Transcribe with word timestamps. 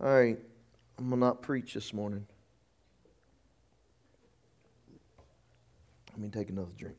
All 0.00 0.08
right, 0.08 0.38
I'm 0.98 1.08
going 1.08 1.20
to 1.20 1.26
not 1.26 1.42
preach 1.42 1.74
this 1.74 1.92
morning. 1.92 2.26
Let 6.10 6.18
me 6.18 6.28
take 6.28 6.50
another 6.50 6.72
drink. 6.76 6.96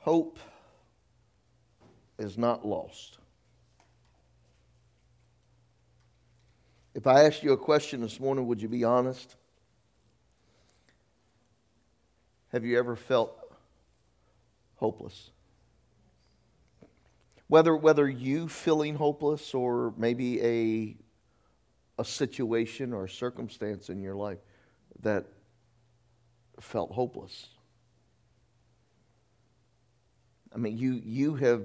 Hope 0.00 0.38
is 2.18 2.36
not 2.36 2.66
lost. 2.66 3.18
If 6.94 7.06
I 7.06 7.24
asked 7.24 7.42
you 7.42 7.52
a 7.52 7.56
question 7.56 8.00
this 8.00 8.18
morning, 8.18 8.46
would 8.46 8.60
you 8.60 8.68
be 8.68 8.84
honest? 8.84 9.36
Have 12.52 12.64
you 12.64 12.78
ever 12.78 12.96
felt 12.96 13.39
hopeless? 14.80 15.30
Whether, 17.46 17.76
whether 17.76 18.08
you 18.08 18.48
feeling 18.48 18.94
hopeless 18.94 19.54
or 19.54 19.92
maybe 19.96 20.40
a, 20.42 20.96
a 22.00 22.04
situation 22.04 22.92
or 22.92 23.04
a 23.04 23.08
circumstance 23.08 23.90
in 23.90 24.00
your 24.00 24.16
life 24.16 24.38
that 25.02 25.26
felt 26.60 26.92
hopeless. 26.92 27.48
I 30.54 30.58
mean, 30.58 30.78
you, 30.78 31.00
you, 31.04 31.34
have, 31.36 31.62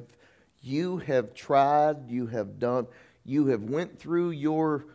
you 0.61 0.97
have 0.97 1.33
tried, 1.33 2.09
you 2.09 2.27
have 2.27 2.59
done, 2.59 2.87
you 3.23 3.47
have 3.47 3.63
went 3.63 3.97
through 3.97 4.31
your, 4.31 4.85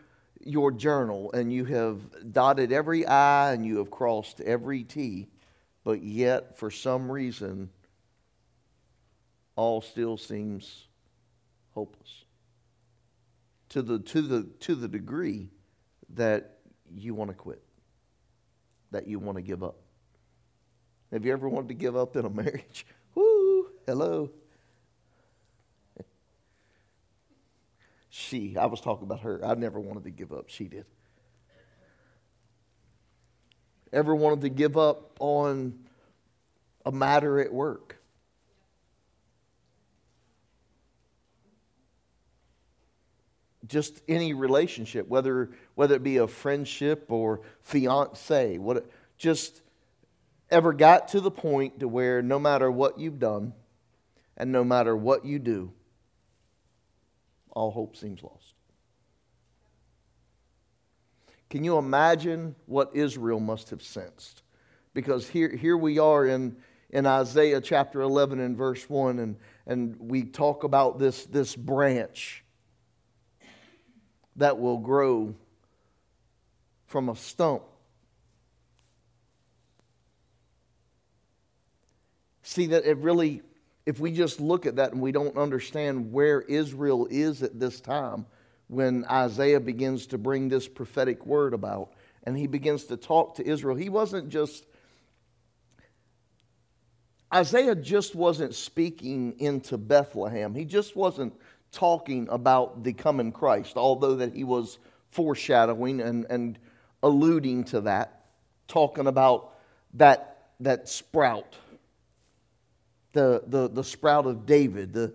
your 0.44 0.70
journal 0.70 1.32
and 1.32 1.52
you 1.52 1.64
have 1.64 2.00
dotted 2.32 2.72
every 2.72 3.06
I 3.06 3.52
and 3.52 3.64
you 3.64 3.78
have 3.78 3.90
crossed 3.90 4.40
every 4.40 4.84
T, 4.84 5.28
but 5.84 6.02
yet 6.02 6.58
for 6.58 6.70
some 6.70 7.10
reason, 7.10 7.70
all 9.56 9.80
still 9.80 10.16
seems 10.16 10.86
hopeless. 11.72 12.24
To 13.70 13.82
the, 13.82 13.98
to 14.00 14.22
the, 14.22 14.42
to 14.60 14.74
the 14.74 14.88
degree 14.88 15.50
that 16.14 16.58
you 16.92 17.14
want 17.14 17.30
to 17.30 17.34
quit, 17.34 17.62
that 18.90 19.06
you 19.06 19.18
want 19.18 19.36
to 19.36 19.42
give 19.42 19.62
up. 19.62 19.76
Have 21.12 21.24
you 21.24 21.32
ever 21.32 21.48
wanted 21.48 21.68
to 21.68 21.74
give 21.74 21.96
up 21.96 22.16
in 22.16 22.24
a 22.24 22.30
marriage? 22.42 22.86
Woo, 23.14 23.66
hello. 23.86 24.30
She, 28.12 28.56
I 28.56 28.66
was 28.66 28.80
talking 28.80 29.04
about 29.04 29.20
her. 29.20 29.44
I 29.44 29.54
never 29.54 29.78
wanted 29.78 30.02
to 30.02 30.10
give 30.10 30.32
up. 30.32 30.46
She 30.48 30.64
did. 30.64 30.84
Ever 33.92 34.16
wanted 34.16 34.40
to 34.40 34.48
give 34.48 34.76
up 34.76 35.16
on 35.20 35.78
a 36.84 36.90
matter 36.90 37.38
at 37.38 37.52
work? 37.52 37.99
Just 43.70 44.02
any 44.08 44.34
relationship, 44.34 45.06
whether 45.06 45.50
whether 45.76 45.94
it 45.94 46.02
be 46.02 46.16
a 46.16 46.26
friendship 46.26 47.06
or 47.08 47.42
fiance, 47.62 48.58
what 48.58 48.84
just 49.16 49.62
ever 50.50 50.72
got 50.72 51.06
to 51.08 51.20
the 51.20 51.30
point 51.30 51.78
to 51.78 51.86
where 51.86 52.20
no 52.20 52.40
matter 52.40 52.68
what 52.68 52.98
you've 52.98 53.20
done 53.20 53.52
and 54.36 54.50
no 54.50 54.64
matter 54.64 54.96
what 54.96 55.24
you 55.24 55.38
do, 55.38 55.72
all 57.52 57.70
hope 57.70 57.96
seems 57.96 58.24
lost. 58.24 58.54
Can 61.48 61.62
you 61.62 61.78
imagine 61.78 62.56
what 62.66 62.90
Israel 62.92 63.38
must 63.38 63.70
have 63.70 63.82
sensed? 63.82 64.42
Because 64.94 65.28
here, 65.28 65.54
here 65.54 65.76
we 65.76 66.00
are 66.00 66.26
in, 66.26 66.56
in 66.90 67.06
Isaiah 67.06 67.60
chapter 67.60 68.00
11 68.00 68.40
and 68.40 68.56
verse 68.56 68.90
1, 68.90 69.20
and, 69.20 69.36
and 69.66 69.96
we 70.00 70.24
talk 70.24 70.64
about 70.64 70.98
this, 70.98 71.26
this 71.26 71.54
branch 71.54 72.44
that 74.36 74.58
will 74.58 74.78
grow 74.78 75.34
from 76.86 77.08
a 77.08 77.16
stump. 77.16 77.62
See, 82.42 82.66
that 82.66 82.84
it 82.84 82.96
really 82.98 83.42
if 83.86 83.98
we 83.98 84.12
just 84.12 84.40
look 84.40 84.66
at 84.66 84.76
that 84.76 84.92
and 84.92 85.00
we 85.00 85.12
don't 85.12 85.36
understand 85.36 86.12
where 86.12 86.40
Israel 86.42 87.08
is 87.10 87.42
at 87.42 87.58
this 87.58 87.80
time, 87.80 88.26
when 88.68 89.04
Isaiah 89.06 89.58
begins 89.58 90.06
to 90.08 90.18
bring 90.18 90.48
this 90.48 90.68
prophetic 90.68 91.26
word 91.26 91.54
about 91.54 91.92
and 92.22 92.36
he 92.36 92.46
begins 92.46 92.84
to 92.84 92.96
talk 92.96 93.36
to 93.36 93.46
Israel, 93.46 93.74
he 93.74 93.88
wasn't 93.88 94.28
just, 94.28 94.64
Isaiah 97.34 97.74
just 97.74 98.14
wasn't 98.14 98.54
speaking 98.54 99.34
into 99.40 99.76
Bethlehem. 99.76 100.54
He 100.54 100.64
just 100.64 100.94
wasn't 100.94 101.34
talking 101.72 102.28
about 102.30 102.82
the 102.84 102.92
coming 102.92 103.32
Christ, 103.32 103.76
although 103.76 104.16
that 104.16 104.34
he 104.34 104.44
was 104.44 104.78
foreshadowing 105.10 106.00
and, 106.00 106.26
and 106.28 106.58
alluding 107.02 107.64
to 107.64 107.82
that, 107.82 108.24
talking 108.68 109.06
about 109.06 109.54
that, 109.94 110.48
that 110.60 110.88
sprout 110.88 111.56
the, 113.12 113.42
the, 113.46 113.68
the 113.68 113.84
sprout 113.84 114.26
of 114.26 114.46
David. 114.46 114.92
The, 114.92 115.12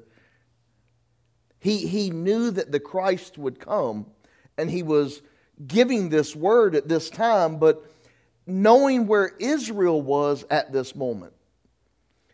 he, 1.59 1.87
he 1.87 2.09
knew 2.09 2.51
that 2.51 2.71
the 2.71 2.79
Christ 2.79 3.37
would 3.37 3.59
come, 3.59 4.05
and 4.57 4.69
he 4.69 4.83
was 4.83 5.21
giving 5.65 6.09
this 6.09 6.35
word 6.35 6.75
at 6.75 6.87
this 6.87 7.09
time, 7.09 7.57
but 7.57 7.83
knowing 8.45 9.07
where 9.07 9.31
Israel 9.39 10.01
was 10.01 10.45
at 10.49 10.71
this 10.71 10.95
moment. 10.95 11.33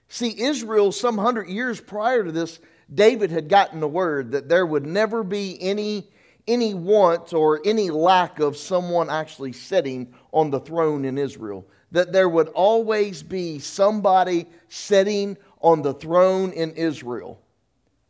See, 0.10 0.42
Israel, 0.42 0.92
some 0.92 1.18
hundred 1.18 1.48
years 1.48 1.80
prior 1.80 2.24
to 2.24 2.32
this, 2.32 2.60
David 2.94 3.32
had 3.32 3.48
gotten 3.48 3.80
the 3.80 3.88
word 3.88 4.32
that 4.32 4.50
there 4.50 4.66
would 4.66 4.86
never 4.86 5.24
be 5.24 5.58
any, 5.62 6.10
any 6.48 6.74
want 6.74 7.34
or 7.34 7.62
any 7.64 7.90
lack 7.90 8.40
of 8.40 8.58
someone 8.58 9.10
actually 9.10 9.54
sitting 9.54 10.14
on 10.32 10.50
the 10.50 10.60
throne 10.60 11.06
in 11.06 11.18
Israel. 11.18 11.66
That 11.92 12.12
there 12.12 12.30
would 12.30 12.50
always 12.50 13.24
be 13.24 13.60
somebody 13.60 14.46
sitting 14.70 15.38
on 15.62 15.82
the 15.82 15.94
throne 15.94 16.52
in 16.52 16.72
Israel. 16.72 17.40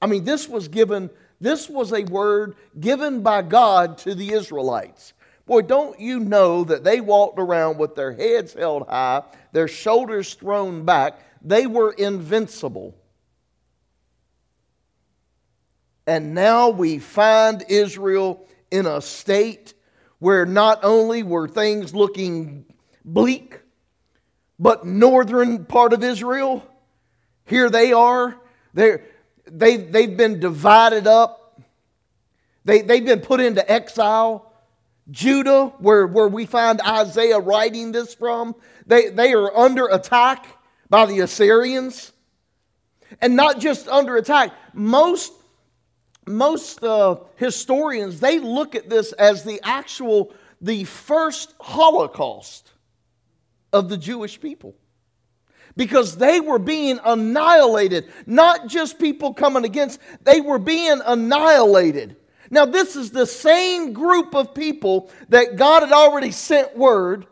I 0.02 0.08
mean, 0.08 0.24
this 0.24 0.47
was 0.50 0.68
given, 0.68 1.09
this 1.40 1.69
was 1.69 1.94
a 1.94 2.03
word 2.03 2.56
given 2.80 3.22
by 3.22 3.44
God 3.44 3.98
to 4.00 4.16
the 4.16 4.34
Israelites. 4.34 5.13
Boy, 5.46 5.62
don't 5.62 6.00
you 6.00 6.19
know 6.19 6.63
that 6.63 6.84
they 6.84 7.02
walked 7.02 7.40
around 7.40 7.78
with 7.78 7.96
their 7.96 8.13
heads 8.13 8.53
held 8.53 8.88
high, 8.88 9.24
their 9.52 9.68
shoulders 9.68 10.34
thrown 10.34 10.86
back. 10.86 11.19
They 11.42 11.68
were 11.68 11.92
invincible. 11.94 12.96
And 16.07 16.34
now 16.34 16.69
we 16.69 17.00
find 17.00 17.63
Israel 17.69 18.45
in 18.69 18.85
a 18.85 19.01
state 19.01 19.73
where 20.19 20.45
not 20.45 20.84
only 20.84 21.23
were 21.23 21.47
things 21.47 21.94
looking 21.94 22.66
bleak, 23.06 23.59
but 24.59 24.85
northern 24.85 25.66
part 25.66 25.94
of 25.94 26.03
Israel 26.03 26.67
here 27.51 27.69
they 27.69 27.91
are. 27.91 28.38
They, 28.73 29.00
they've 29.45 30.16
been 30.16 30.39
divided 30.39 31.06
up. 31.06 31.62
They, 32.63 32.81
they've 32.81 33.03
been 33.03 33.19
put 33.19 33.41
into 33.41 33.69
exile. 33.69 34.53
Judah, 35.09 35.73
where, 35.79 36.07
where 36.07 36.29
we 36.29 36.45
find 36.45 36.79
Isaiah 36.79 37.39
writing 37.39 37.91
this 37.91 38.13
from, 38.13 38.56
they, 38.85 39.09
they 39.09 39.33
are 39.33 39.53
under 39.53 39.88
attack 39.88 40.45
by 40.89 41.06
the 41.07 41.19
Assyrians. 41.19 42.13
And 43.19 43.35
not 43.35 43.59
just 43.59 43.89
under 43.89 44.16
attack. 44.16 44.53
Most, 44.73 45.33
most 46.28 46.84
uh, 46.84 47.18
historians, 47.36 48.20
they 48.20 48.40
look 48.40 48.76
at 48.76 48.90
this 48.90 49.12
as 49.14 49.44
the 49.44 49.59
actual, 49.64 50.34
the 50.62 50.84
first 50.84 51.54
Holocaust 51.59 52.72
of 53.74 53.90
the 53.90 53.98
Jewish 53.98 54.40
people 54.40 54.76
because 55.76 56.18
they 56.18 56.40
were 56.40 56.60
being 56.60 57.00
annihilated. 57.04 58.12
Not 58.25 58.68
just 58.68 59.00
people 59.00 59.34
coming 59.34 59.66
against, 59.66 60.00
they 60.24 60.42
were 60.42 60.60
being 60.60 61.01
annihilated. 61.06 62.18
Now, 62.50 62.66
this 62.66 62.95
is 62.95 63.12
the 63.12 63.25
same 63.25 63.94
group 63.94 64.36
of 64.36 64.54
people 64.54 65.10
that 65.30 65.56
God 65.56 65.84
had 65.84 65.94
already 65.94 66.31
sent 66.31 66.75
word. 66.75 67.25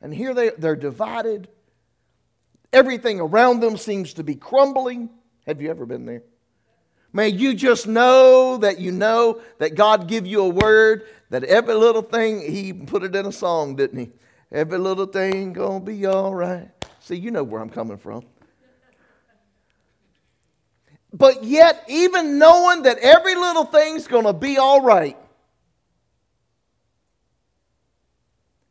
And 0.00 0.12
here 0.12 0.34
they, 0.34 0.50
they're 0.50 0.76
divided. 0.76 1.48
Everything 2.76 3.20
around 3.20 3.60
them 3.60 3.78
seems 3.78 4.12
to 4.12 4.22
be 4.22 4.34
crumbling. 4.34 5.08
Have 5.46 5.62
you 5.62 5.70
ever 5.70 5.86
been 5.86 6.04
there? 6.04 6.22
May 7.10 7.28
you 7.28 7.54
just 7.54 7.86
know 7.86 8.58
that 8.58 8.78
you 8.78 8.92
know 8.92 9.40
that 9.56 9.76
God 9.76 10.08
give 10.08 10.26
you 10.26 10.42
a 10.42 10.48
word, 10.50 11.06
that 11.30 11.42
every 11.44 11.72
little 11.72 12.02
thing, 12.02 12.42
He 12.42 12.74
put 12.74 13.02
it 13.02 13.16
in 13.16 13.24
a 13.24 13.32
song, 13.32 13.76
didn't 13.76 13.98
He? 13.98 14.10
Every 14.52 14.76
little 14.76 15.06
thing 15.06 15.54
gonna 15.54 15.80
be 15.80 16.04
all 16.04 16.34
right. 16.34 16.68
See, 17.00 17.16
you 17.16 17.30
know 17.30 17.44
where 17.44 17.62
I'm 17.62 17.70
coming 17.70 17.96
from. 17.96 18.24
But 21.14 21.44
yet, 21.44 21.82
even 21.88 22.38
knowing 22.38 22.82
that 22.82 22.98
every 22.98 23.36
little 23.36 23.64
thing's 23.64 24.06
gonna 24.06 24.34
be 24.34 24.58
all 24.58 24.82
right, 24.82 25.16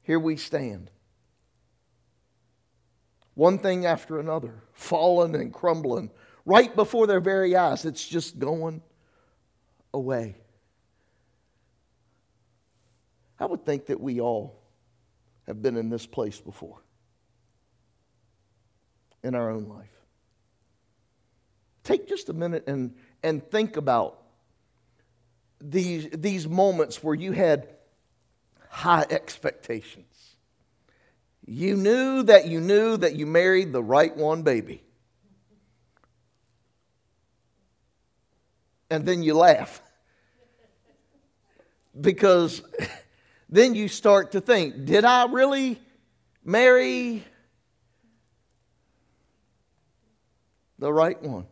here 0.04 0.20
we 0.20 0.38
stand. 0.38 0.92
One 3.36 3.60
thing 3.60 3.86
after 3.86 4.20
another, 4.20 4.64
falling 4.74 5.36
and 5.36 5.54
crumbling 5.54 6.10
right 6.46 6.76
before 6.76 7.06
their 7.06 7.20
very 7.20 7.56
eyes. 7.56 7.86
It's 7.86 8.06
just 8.06 8.40
going 8.40 8.82
away. 9.94 10.36
I 13.40 13.46
would 13.46 13.66
think 13.66 13.88
that 13.88 14.00
we 14.00 14.22
all 14.22 14.62
have 15.46 15.62
been 15.62 15.78
in 15.78 15.90
this 15.90 16.06
place 16.06 16.40
before 16.40 16.82
in 19.24 19.36
our 19.36 19.50
own 19.50 19.68
life. 19.68 19.90
Take 21.84 22.08
just 22.08 22.30
a 22.30 22.34
minute 22.34 22.64
and, 22.68 22.96
and 23.22 23.46
think 23.52 23.78
about 23.78 24.22
these, 25.60 26.08
these 26.12 26.48
moments 26.48 27.04
where 27.04 27.16
you 27.16 27.32
had 27.32 27.68
high 28.70 29.06
expectations. 29.10 30.15
You 31.46 31.76
knew 31.76 32.24
that 32.24 32.48
you 32.48 32.60
knew 32.60 32.98
that 32.98 33.16
you 33.16 33.28
married 33.28 33.72
the 33.72 33.84
right 33.84 34.16
one 34.16 34.42
baby. 34.42 34.84
And 38.90 39.06
then 39.06 39.22
you 39.22 39.36
laugh. 39.36 39.82
Because 42.00 42.62
then 43.50 43.76
you 43.76 43.88
start 43.88 44.32
to 44.32 44.42
think, 44.42 44.86
did 44.86 45.06
I 45.06 45.26
really 45.26 45.80
marry 46.44 47.24
the 50.80 50.92
right 50.92 51.22
one? 51.22 51.46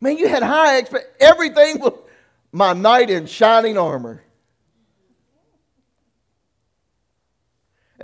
Man, 0.00 0.18
you 0.18 0.28
had 0.28 0.42
high 0.42 0.78
expectations. 0.78 1.16
everything 1.20 1.80
was 1.80 1.98
my 2.52 2.72
knight 2.72 3.08
in 3.08 3.26
shining 3.26 3.78
armor. 3.78 4.22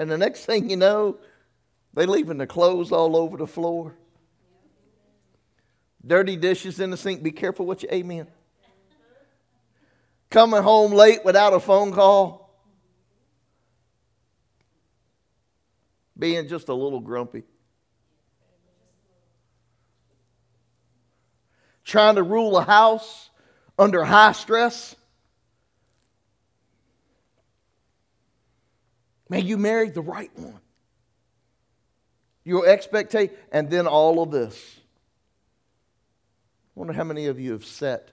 And 0.00 0.10
the 0.10 0.16
next 0.16 0.46
thing 0.46 0.70
you 0.70 0.78
know, 0.78 1.18
they 1.92 2.06
leaving 2.06 2.38
the 2.38 2.46
clothes 2.46 2.90
all 2.90 3.14
over 3.14 3.36
the 3.36 3.46
floor. 3.46 3.94
Dirty 6.06 6.36
dishes 6.36 6.80
in 6.80 6.90
the 6.90 6.96
sink. 6.96 7.22
Be 7.22 7.32
careful 7.32 7.66
what 7.66 7.82
you 7.82 7.90
amen. 7.92 8.26
Coming 10.30 10.62
home 10.62 10.92
late 10.92 11.22
without 11.22 11.52
a 11.52 11.60
phone 11.60 11.92
call. 11.92 12.50
Being 16.18 16.48
just 16.48 16.70
a 16.70 16.74
little 16.74 17.00
grumpy. 17.00 17.42
Trying 21.84 22.14
to 22.14 22.22
rule 22.22 22.56
a 22.56 22.64
house 22.64 23.28
under 23.78 24.02
high 24.02 24.32
stress. 24.32 24.96
Man, 29.30 29.46
you 29.46 29.56
married 29.56 29.94
the 29.94 30.02
right 30.02 30.30
one. 30.34 30.60
Your 32.44 32.66
expectation, 32.66 33.34
and 33.52 33.70
then 33.70 33.86
all 33.86 34.20
of 34.22 34.32
this. 34.32 34.80
I 36.76 36.80
wonder 36.80 36.92
how 36.92 37.04
many 37.04 37.26
of 37.26 37.38
you 37.38 37.52
have 37.52 37.64
sat, 37.64 38.10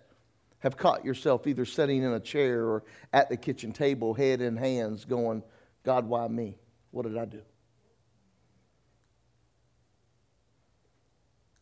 have 0.59 0.77
caught 0.77 1.03
yourself 1.03 1.47
either 1.47 1.65
sitting 1.65 2.03
in 2.03 2.13
a 2.13 2.19
chair 2.19 2.65
or 2.65 2.83
at 3.11 3.29
the 3.29 3.37
kitchen 3.37 3.71
table, 3.71 4.13
head 4.13 4.41
in 4.41 4.55
hands, 4.57 5.05
going, 5.05 5.41
God, 5.83 6.05
why 6.05 6.27
me? 6.27 6.55
What 6.91 7.07
did 7.07 7.17
I 7.17 7.25
do? 7.25 7.41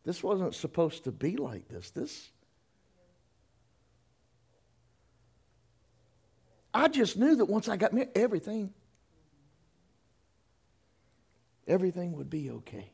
This 0.03 0.21
wasn't 0.21 0.53
supposed 0.53 1.05
to 1.05 1.11
be 1.13 1.37
like 1.37 1.69
this. 1.69 1.91
This. 1.91 2.29
I 6.73 6.89
just 6.89 7.17
knew 7.17 7.37
that 7.37 7.45
once 7.45 7.69
I 7.69 7.77
got 7.77 7.93
married, 7.93 8.09
everything 8.15 8.73
everything 11.67 12.13
would 12.13 12.29
be 12.29 12.51
okay. 12.51 12.91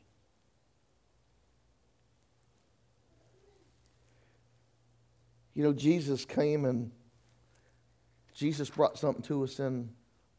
You 5.54 5.62
know, 5.62 5.72
Jesus 5.72 6.24
came 6.24 6.64
and 6.64 6.90
Jesus 8.34 8.70
brought 8.70 8.98
something 8.98 9.22
to 9.24 9.44
us 9.44 9.60
in 9.60 9.90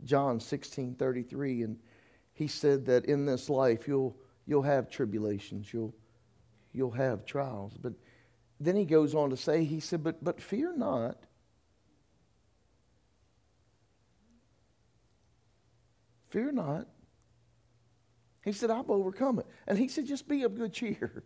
John 0.04 0.40
16 0.40 0.96
33, 0.96 1.62
and 1.62 1.78
he 2.34 2.48
said 2.48 2.86
that 2.88 3.06
in 3.06 3.26
this 3.26 3.50
life 3.50 3.88
you'll, 3.88 4.18
you'll 4.48 4.64
have 4.64 4.90
tribulations, 4.90 5.72
you'll, 5.72 5.94
you'll 6.74 6.92
have 6.92 7.26
trials. 7.26 7.74
But 7.80 7.94
then 8.60 8.76
he 8.76 8.86
goes 8.86 9.14
on 9.14 9.30
to 9.30 9.38
say, 9.38 9.64
he 9.64 9.80
said, 9.80 10.04
but, 10.04 10.24
but 10.24 10.42
fear 10.42 10.76
not. 10.76 11.18
Fear 16.30 16.54
not. 16.54 16.88
He 18.44 18.52
said, 18.52 18.70
I've 18.70 18.90
overcome 18.90 19.40
it. 19.40 19.48
And 19.68 19.78
he 19.78 19.88
said, 19.88 20.06
just 20.06 20.28
be 20.28 20.44
of 20.44 20.56
good 20.56 20.74
cheer. 20.74 21.24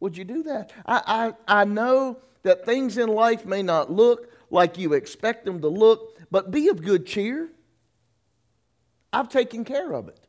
Would 0.00 0.16
you 0.16 0.24
do 0.24 0.42
that? 0.44 0.72
I, 0.86 1.34
I, 1.48 1.60
I 1.62 1.64
know 1.64 2.18
that 2.42 2.64
things 2.64 2.96
in 2.98 3.08
life 3.08 3.44
may 3.44 3.62
not 3.62 3.90
look 3.90 4.32
like 4.50 4.78
you 4.78 4.94
expect 4.94 5.44
them 5.44 5.60
to 5.60 5.68
look, 5.68 6.18
but 6.30 6.50
be 6.50 6.68
of 6.68 6.82
good 6.82 7.04
cheer. 7.04 7.50
I've 9.12 9.28
taken 9.28 9.64
care 9.64 9.92
of 9.92 10.08
it. 10.08 10.20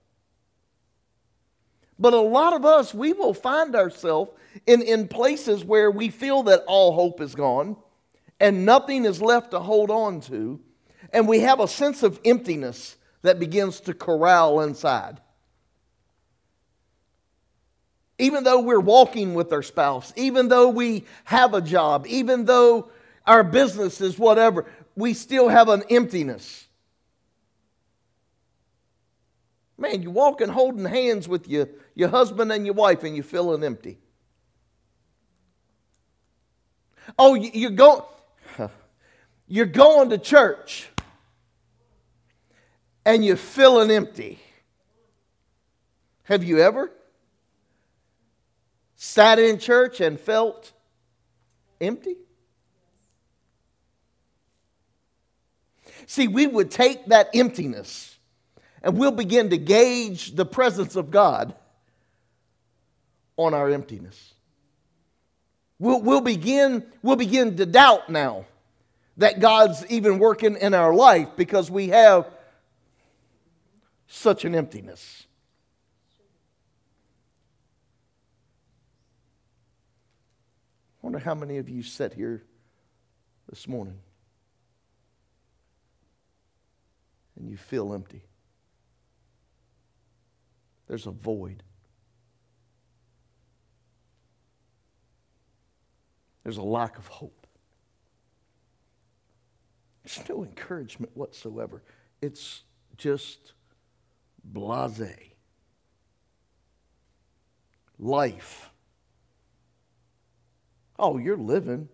But 1.98 2.14
a 2.14 2.20
lot 2.20 2.54
of 2.54 2.66
us, 2.66 2.94
we 2.94 3.14
will 3.14 3.34
find 3.34 3.76
ourselves 3.76 4.32
in, 4.66 4.82
in 4.82 5.08
places 5.08 5.64
where 5.64 5.92
we 5.92 6.10
feel 6.10 6.44
that 6.44 6.64
all 6.66 6.94
hope 6.94 7.22
is 7.22 7.36
gone 7.36 7.78
and 8.40 8.66
nothing 8.66 9.06
is 9.06 9.22
left 9.22 9.52
to 9.52 9.60
hold 9.60 9.92
on 9.92 10.22
to, 10.22 10.62
and 11.12 11.28
we 11.28 11.42
have 11.42 11.60
a 11.60 11.68
sense 11.68 12.04
of 12.04 12.20
emptiness 12.24 12.96
that 13.22 13.38
begins 13.38 13.82
to 13.82 13.94
corral 13.94 14.62
inside 14.62 15.20
even 18.20 18.44
though 18.44 18.60
we're 18.60 18.80
walking 18.80 19.34
with 19.34 19.52
our 19.54 19.64
spouse, 19.64 20.12
even 20.18 20.50
though 20.50 20.70
we 20.70 21.06
have 21.24 21.54
a 21.54 21.62
job, 21.62 22.06
even 22.08 22.46
though 22.46 22.92
our 23.26 23.44
business 23.44 24.02
is 24.02 24.20
whatever, 24.20 24.66
we 24.96 25.14
still 25.14 25.48
have 25.48 25.70
an 25.70 25.84
emptiness. 25.90 26.68
Man, 29.78 30.02
you're 30.02 30.12
walking 30.12 30.50
holding 30.50 30.84
hands 30.84 31.30
with 31.30 31.48
your, 31.48 31.70
your 31.96 32.10
husband 32.10 32.52
and 32.52 32.66
your 32.66 32.76
wife 32.76 33.04
and 33.06 33.16
you're 33.16 33.24
feeling 33.24 33.64
empty. 33.64 33.98
Oh, 37.18 37.36
you're 37.36 37.72
going, 37.72 38.02
you're 39.48 39.66
going 39.66 40.10
to 40.10 40.18
church 40.18 40.90
and 43.06 43.24
you're 43.24 43.38
feeling 43.38 43.90
empty. 43.90 44.40
Have 46.24 46.44
you 46.44 46.60
ever? 46.60 46.92
Sat 49.20 49.38
in 49.38 49.60
church 49.60 50.00
and 50.00 50.18
felt 50.18 50.72
empty? 51.82 52.16
See, 56.06 56.30
we 56.30 56.48
would 56.48 56.72
take 56.72 57.08
that 57.08 57.30
emptiness 57.34 58.18
and 58.82 58.98
we'll 58.98 59.12
begin 59.12 59.50
to 59.50 59.58
gauge 59.58 60.38
the 60.38 60.46
presence 60.46 60.96
of 60.96 61.12
God 61.12 61.54
on 63.36 63.54
our 63.54 63.70
emptiness. 63.70 64.36
We'll, 65.80 66.02
we'll, 66.02 66.22
begin, 66.22 66.86
we'll 67.04 67.18
begin 67.18 67.58
to 67.58 67.66
doubt 67.66 68.10
now 68.10 68.46
that 69.18 69.42
God's 69.42 69.86
even 69.88 70.18
working 70.20 70.56
in 70.56 70.74
our 70.74 70.94
life 70.96 71.28
because 71.36 71.70
we 71.70 71.90
have 71.90 72.26
such 74.08 74.46
an 74.46 74.56
emptiness. 74.56 75.26
Wonder 81.10 81.26
how 81.26 81.34
many 81.34 81.58
of 81.58 81.68
you 81.68 81.82
sit 81.82 82.14
here 82.14 82.44
this 83.50 83.68
morning 83.68 83.98
and 87.36 87.50
you 87.50 87.58
feel 87.58 87.96
empty. 87.96 88.22
There's 90.88 91.08
a 91.08 91.12
void. 91.12 91.64
There's 96.44 96.58
a 96.58 96.62
lack 96.62 97.00
of 97.00 97.08
hope. 97.08 97.48
There's 100.04 100.30
no 100.30 100.44
encouragement 100.44 101.18
whatsoever. 101.18 101.82
It's 102.22 102.62
just 102.98 103.54
blase. 104.44 105.32
Life 107.98 108.70
Oh, 111.00 111.18
you're 111.18 111.38
living. 111.38 111.88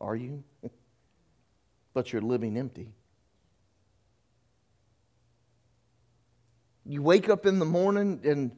Are 0.00 0.16
you? 0.16 0.42
but 1.94 2.12
you're 2.12 2.22
living 2.22 2.56
empty. 2.56 2.92
You 6.86 7.02
wake 7.02 7.28
up 7.28 7.44
in 7.44 7.58
the 7.58 7.66
morning 7.66 8.20
and 8.24 8.52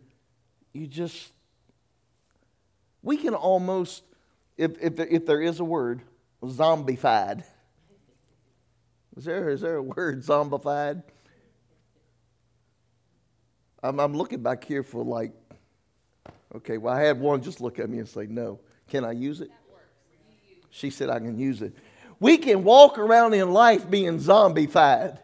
you 0.72 0.86
just, 0.86 1.32
we 3.02 3.16
can 3.16 3.34
almost, 3.34 4.04
if, 4.56 4.72
if, 4.80 5.00
if 5.00 5.26
there 5.26 5.40
is 5.40 5.58
a 5.60 5.64
word, 5.64 6.02
zombified. 6.42 7.42
Is 9.16 9.24
there, 9.24 9.48
is 9.48 9.62
there 9.62 9.76
a 9.76 9.82
word, 9.82 10.22
zombified? 10.22 11.02
I'm, 13.82 13.98
I'm 13.98 14.14
looking 14.14 14.42
back 14.42 14.62
here 14.62 14.82
for 14.82 15.02
like, 15.02 15.32
okay, 16.54 16.78
well, 16.78 16.94
I 16.94 17.02
had 17.02 17.18
one 17.18 17.42
just 17.42 17.60
look 17.60 17.78
at 17.78 17.88
me 17.88 17.98
and 17.98 18.08
say, 18.08 18.26
no. 18.26 18.60
Can 18.88 19.04
I 19.04 19.12
use 19.12 19.40
it? 19.40 19.50
She 20.70 20.90
said, 20.90 21.10
I 21.10 21.18
can 21.18 21.38
use 21.38 21.62
it. 21.62 21.72
We 22.20 22.38
can 22.38 22.64
walk 22.64 22.98
around 22.98 23.34
in 23.34 23.52
life 23.52 23.88
being 23.88 24.18
zombified. 24.18 25.18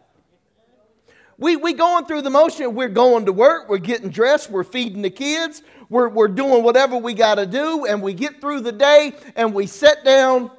We, 1.37 1.57
we 1.57 1.73
going 1.73 2.05
through 2.05 2.21
the 2.21 2.29
motion. 2.29 2.75
We're 2.75 2.87
going 2.87 3.25
to 3.25 3.33
work. 3.33 3.67
We're 3.67 3.77
getting 3.77 4.09
dressed. 4.09 4.49
We're 4.49 4.63
feeding 4.63 5.01
the 5.01 5.09
kids. 5.09 5.61
We're, 5.89 6.07
we're 6.07 6.29
doing 6.29 6.63
whatever 6.63 6.97
we 6.97 7.13
got 7.13 7.35
to 7.35 7.45
do. 7.45 7.85
And 7.85 8.01
we 8.01 8.13
get 8.13 8.39
through 8.39 8.61
the 8.61 8.71
day 8.71 9.13
and 9.35 9.53
we 9.53 9.67
sit 9.67 10.05
down. 10.05 10.49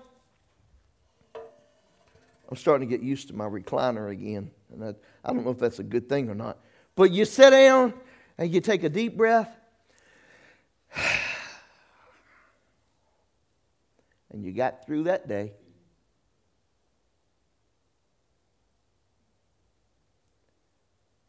I'm 2.48 2.56
starting 2.56 2.88
to 2.88 2.96
get 2.96 3.04
used 3.04 3.28
to 3.28 3.34
my 3.34 3.46
recliner 3.46 4.10
again. 4.10 4.50
And 4.72 4.84
I, 4.84 4.94
I 5.24 5.32
don't 5.32 5.44
know 5.44 5.50
if 5.50 5.58
that's 5.58 5.78
a 5.78 5.84
good 5.84 6.08
thing 6.08 6.28
or 6.28 6.34
not. 6.34 6.58
But 6.94 7.10
you 7.10 7.24
sit 7.24 7.50
down 7.50 7.94
and 8.36 8.52
you 8.52 8.60
take 8.60 8.84
a 8.84 8.88
deep 8.88 9.16
breath. 9.16 9.48
And 14.36 14.44
you 14.44 14.52
got 14.52 14.84
through 14.84 15.04
that 15.04 15.26
day. 15.28 15.54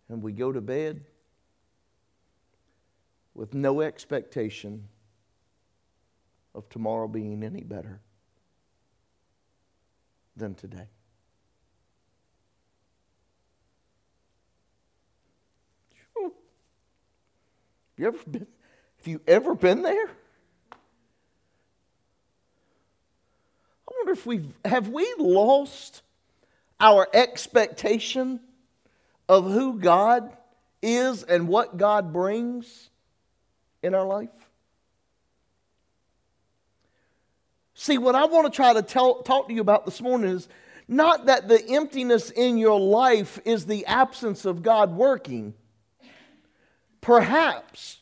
And 0.10 0.22
we 0.22 0.34
go 0.34 0.52
to 0.52 0.60
bed 0.60 1.06
with 3.34 3.54
no 3.54 3.80
expectation 3.80 4.90
of 6.54 6.68
tomorrow 6.68 7.08
being 7.08 7.46
any 7.46 7.62
better 7.62 8.02
than 10.36 10.54
today. 10.54 10.90
You 17.96 18.08
ever 18.08 18.18
been, 18.30 18.48
have 18.98 19.08
you 19.08 19.22
ever 19.26 19.56
been 19.56 19.82
there? 19.82 20.10
I 23.88 23.94
wonder 23.98 24.12
if 24.12 24.26
we 24.26 24.38
have 24.66 24.78
have 24.78 24.90
we 24.90 25.12
lost 25.18 26.02
our 26.80 27.08
expectation 27.14 28.40
of 29.28 29.52
who 29.52 29.80
God 29.80 30.36
is 30.82 31.24
and 31.24 31.48
what 31.48 31.78
God 31.78 32.14
brings 32.14 32.90
in 33.82 33.96
our 33.96 34.06
life? 34.06 34.30
See, 37.74 37.98
what 37.98 38.16
I 38.16 38.26
want 38.26 38.52
to 38.52 38.56
try 38.56 38.74
to 38.74 38.82
tell, 38.82 39.22
talk 39.22 39.48
to 39.48 39.54
you 39.54 39.62
about 39.62 39.86
this 39.86 40.02
morning 40.02 40.32
is 40.32 40.48
not 40.88 41.26
that 41.28 41.48
the 41.48 41.64
emptiness 41.70 42.32
in 42.32 42.58
your 42.58 42.80
life 42.80 43.40
is 43.46 43.66
the 43.66 43.86
absence 43.86 44.46
of 44.46 44.64
God 44.64 44.96
working. 44.96 45.54
Perhaps, 47.02 48.00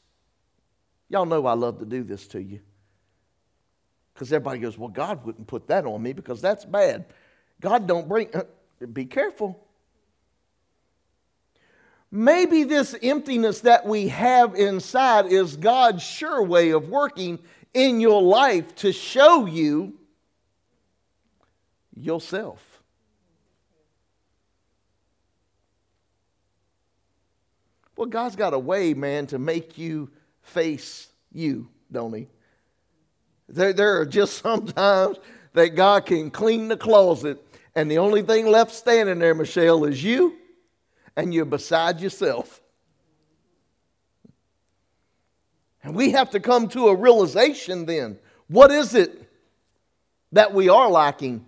y'all 1.09 1.25
know 1.25 1.45
I 1.45 1.53
love 1.53 1.79
to 1.79 1.85
do 1.85 2.03
this 2.03 2.27
to 2.27 2.41
you. 2.41 2.61
Because 4.15 4.31
everybody 4.31 4.59
goes, 4.59 4.77
well, 4.77 4.89
God 4.89 5.25
wouldn't 5.25 5.45
put 5.45 5.67
that 5.67 5.85
on 5.85 6.01
me 6.01 6.13
because 6.13 6.41
that's 6.41 6.63
bad. 6.63 7.05
God 7.59 7.85
don't 7.85 8.07
bring, 8.07 8.33
uh, 8.33 8.43
be 8.93 9.05
careful. 9.05 9.61
Maybe 12.09 12.63
this 12.63 12.95
emptiness 13.03 13.59
that 13.61 13.85
we 13.85 14.07
have 14.07 14.55
inside 14.55 15.25
is 15.25 15.57
God's 15.57 16.01
sure 16.01 16.41
way 16.41 16.69
of 16.69 16.87
working 16.87 17.39
in 17.73 17.99
your 17.99 18.21
life 18.21 18.73
to 18.75 18.93
show 18.93 19.45
you 19.45 19.93
yourself. 21.93 22.81
Well, 27.97 28.07
God's 28.07 28.37
got 28.37 28.53
a 28.53 28.59
way, 28.59 28.93
man, 28.93 29.27
to 29.27 29.39
make 29.39 29.77
you 29.77 30.09
face 30.41 31.09
you, 31.33 31.67
don't 31.91 32.13
He? 32.13 32.27
There, 33.47 33.73
there 33.73 33.99
are 33.99 34.05
just 34.05 34.37
sometimes 34.43 35.17
that 35.53 35.75
God 35.75 36.05
can 36.05 36.31
clean 36.31 36.67
the 36.67 36.77
closet, 36.77 37.41
and 37.75 37.89
the 37.89 37.97
only 37.97 38.21
thing 38.21 38.47
left 38.47 38.71
standing 38.71 39.19
there, 39.19 39.35
Michelle, 39.35 39.85
is 39.85 40.03
you, 40.03 40.35
and 41.15 41.33
you're 41.33 41.45
beside 41.45 42.01
yourself. 42.01 42.61
And 45.83 45.95
we 45.95 46.11
have 46.11 46.31
to 46.31 46.39
come 46.39 46.67
to 46.69 46.87
a 46.87 46.95
realization 46.95 47.85
then. 47.85 48.17
What 48.47 48.71
is 48.71 48.95
it 48.95 49.29
that 50.31 50.53
we 50.53 50.67
are 50.67 50.89
lacking? 50.89 51.45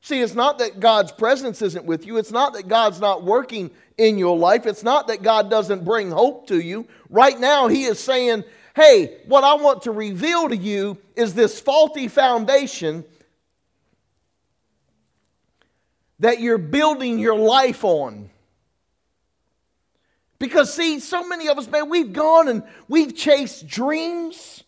See, 0.00 0.20
it's 0.20 0.34
not 0.34 0.58
that 0.60 0.80
God's 0.80 1.12
presence 1.12 1.60
isn't 1.60 1.84
with 1.84 2.06
you. 2.06 2.16
It's 2.16 2.32
not 2.32 2.54
that 2.54 2.68
God's 2.68 3.00
not 3.00 3.22
working 3.22 3.70
in 3.98 4.16
your 4.16 4.36
life. 4.36 4.64
It's 4.64 4.82
not 4.82 5.08
that 5.08 5.22
God 5.22 5.50
doesn't 5.50 5.84
bring 5.84 6.10
hope 6.10 6.46
to 6.48 6.58
you. 6.58 6.88
Right 7.10 7.38
now, 7.38 7.68
He 7.68 7.84
is 7.84 7.98
saying, 8.00 8.44
hey, 8.80 9.18
what 9.26 9.44
I 9.44 9.54
want 9.54 9.82
to 9.82 9.90
reveal 9.90 10.48
to 10.48 10.56
you 10.56 10.96
is 11.14 11.34
this 11.34 11.60
faulty 11.60 12.08
foundation 12.08 13.04
that 16.20 16.40
you're 16.40 16.58
building 16.58 17.18
your 17.18 17.36
life 17.36 17.84
on. 17.84 18.30
Because, 20.38 20.72
see, 20.72 20.98
so 21.00 21.26
many 21.28 21.48
of 21.48 21.58
us, 21.58 21.68
man, 21.68 21.90
we've 21.90 22.14
gone 22.14 22.48
and 22.48 22.62
we've 22.88 23.14
chased 23.14 23.68
dreams 23.68 24.64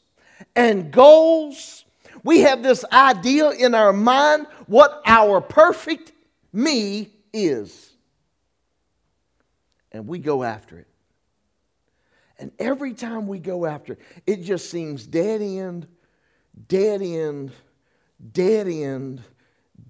and 0.55 0.93
goals. 0.93 1.87
We 2.23 2.41
have 2.41 2.63
this 2.63 2.85
idea 2.93 3.51
in 3.51 3.75
our 3.75 3.95
mind 3.95 4.47
what 4.67 5.01
our 5.07 5.41
perfect 5.41 6.13
me 6.53 7.09
is. 7.33 7.91
And 9.91 10.07
we 10.07 10.19
go 10.19 10.43
after 10.43 10.79
it. 10.79 10.92
And 12.43 12.51
every 12.59 12.93
time 12.93 13.29
we 13.29 13.39
go 13.39 13.67
after 13.67 13.93
it, 13.93 14.01
it 14.27 14.43
just 14.43 14.69
seems 14.69 15.07
dead 15.07 15.41
end, 15.41 15.87
dead 16.67 17.01
end, 17.01 17.53
dead 18.33 18.67
end, 18.67 19.23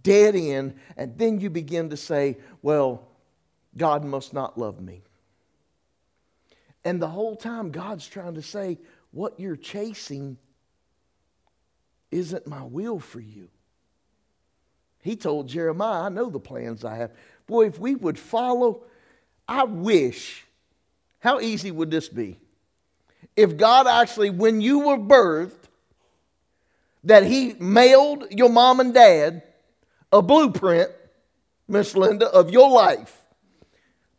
dead 0.02 0.36
end. 0.36 0.74
And 0.98 1.16
then 1.16 1.40
you 1.40 1.48
begin 1.48 1.88
to 1.88 1.96
say, 1.96 2.36
well, 2.60 3.08
God 3.74 4.04
must 4.04 4.34
not 4.34 4.58
love 4.58 4.82
me. 4.82 5.00
And 6.84 7.00
the 7.00 7.08
whole 7.08 7.36
time, 7.36 7.70
God's 7.70 8.06
trying 8.06 8.34
to 8.34 8.42
say, 8.42 8.78
what 9.12 9.40
you're 9.40 9.56
chasing 9.56 10.36
isn't 12.10 12.46
my 12.46 12.64
will 12.64 12.98
for 12.98 13.20
you. 13.20 13.48
He 15.00 15.16
told 15.16 15.48
Jeremiah, 15.48 16.02
I 16.02 16.08
know 16.10 16.28
the 16.28 16.38
plans 16.38 16.84
I 16.84 16.96
have. 16.96 17.12
Boy, 17.46 17.68
if 17.68 17.78
we 17.78 17.94
would 17.94 18.18
follow, 18.18 18.82
I 19.48 19.64
wish, 19.64 20.44
how 21.22 21.40
easy 21.40 21.70
would 21.70 21.90
this 21.90 22.08
be? 22.08 22.38
if 23.36 23.56
God 23.56 23.86
actually, 23.86 24.30
when 24.30 24.60
you 24.60 24.80
were 24.80 24.98
birthed, 24.98 25.56
that 27.04 27.24
He 27.24 27.54
mailed 27.54 28.26
your 28.30 28.48
mom 28.48 28.80
and 28.80 28.94
dad 28.94 29.42
a 30.12 30.20
blueprint, 30.22 30.90
Miss 31.66 31.96
Linda, 31.96 32.28
of 32.28 32.50
your 32.50 32.70
life. 32.70 33.24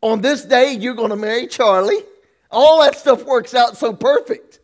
On 0.01 0.21
this 0.21 0.43
day, 0.43 0.73
you're 0.73 0.95
going 0.95 1.11
to 1.11 1.15
marry 1.15 1.47
Charlie. 1.47 2.01
All 2.51 2.81
that 2.81 2.97
stuff 2.97 3.23
works 3.23 3.53
out 3.53 3.77
so 3.77 3.93
perfect. 3.93 4.59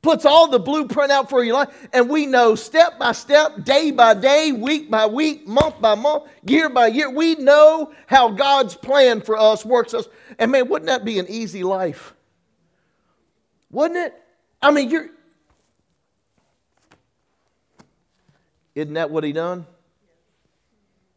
Puts 0.00 0.24
all 0.24 0.48
the 0.48 0.60
blueprint 0.60 1.10
out 1.10 1.28
for 1.28 1.42
your 1.42 1.54
life. 1.54 1.88
And 1.92 2.08
we 2.08 2.26
know 2.26 2.54
step 2.54 2.98
by 2.98 3.12
step, 3.12 3.64
day 3.64 3.90
by 3.90 4.14
day, 4.14 4.52
week 4.52 4.90
by 4.90 5.06
week, 5.06 5.46
month 5.46 5.80
by 5.80 5.96
month, 5.96 6.24
year 6.44 6.68
by 6.68 6.86
year. 6.86 7.10
We 7.10 7.34
know 7.34 7.92
how 8.06 8.30
God's 8.30 8.76
plan 8.76 9.20
for 9.20 9.36
us 9.36 9.64
works 9.64 9.94
us. 9.94 10.06
And 10.38 10.52
man, 10.52 10.68
wouldn't 10.68 10.86
that 10.86 11.04
be 11.04 11.18
an 11.18 11.26
easy 11.28 11.64
life? 11.64 12.14
Wouldn't 13.70 13.98
it? 13.98 14.14
I 14.62 14.70
mean, 14.70 14.90
you're. 14.90 15.10
Isn't 18.76 18.94
that 18.94 19.10
what 19.10 19.24
he 19.24 19.32
done? 19.32 19.66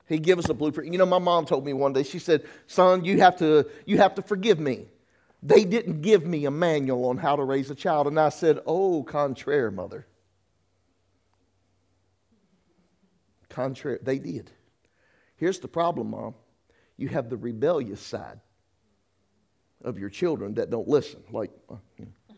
He 0.07 0.17
give 0.17 0.39
us 0.39 0.49
a 0.49 0.53
blueprint. 0.55 0.91
You 0.91 0.97
know, 0.97 1.05
my 1.05 1.19
mom 1.19 1.45
told 1.45 1.63
me 1.63 1.71
one 1.73 1.93
day, 1.93 2.03
she 2.03 2.17
said, 2.17 2.43
son, 2.65 3.05
you 3.05 3.19
have 3.19 3.37
to, 3.37 3.69
you 3.85 3.97
have 3.99 4.15
to 4.15 4.23
forgive 4.23 4.59
me. 4.59 4.87
They 5.43 5.63
didn't 5.63 6.01
give 6.01 6.25
me 6.25 6.45
a 6.45 6.51
manual 6.51 7.05
on 7.05 7.17
how 7.17 7.35
to 7.35 7.43
raise 7.43 7.71
a 7.71 7.75
child. 7.75 8.07
And 8.07 8.19
I 8.19 8.29
said, 8.29 8.59
oh, 8.65 9.03
contraire, 9.03 9.71
mother. 9.71 10.05
Contraire, 13.49 13.99
they 14.01 14.19
did. 14.19 14.51
Here's 15.35 15.59
the 15.59 15.67
problem, 15.67 16.11
mom. 16.11 16.35
You 16.97 17.07
have 17.09 17.29
the 17.29 17.37
rebellious 17.37 17.99
side 17.99 18.39
of 19.83 19.97
your 19.97 20.09
children 20.09 20.53
that 20.55 20.69
don't 20.69 20.87
listen. 20.87 21.23
Like, 21.31 21.49
uh, 21.69 21.75
you 21.97 22.05
know. 22.05 22.35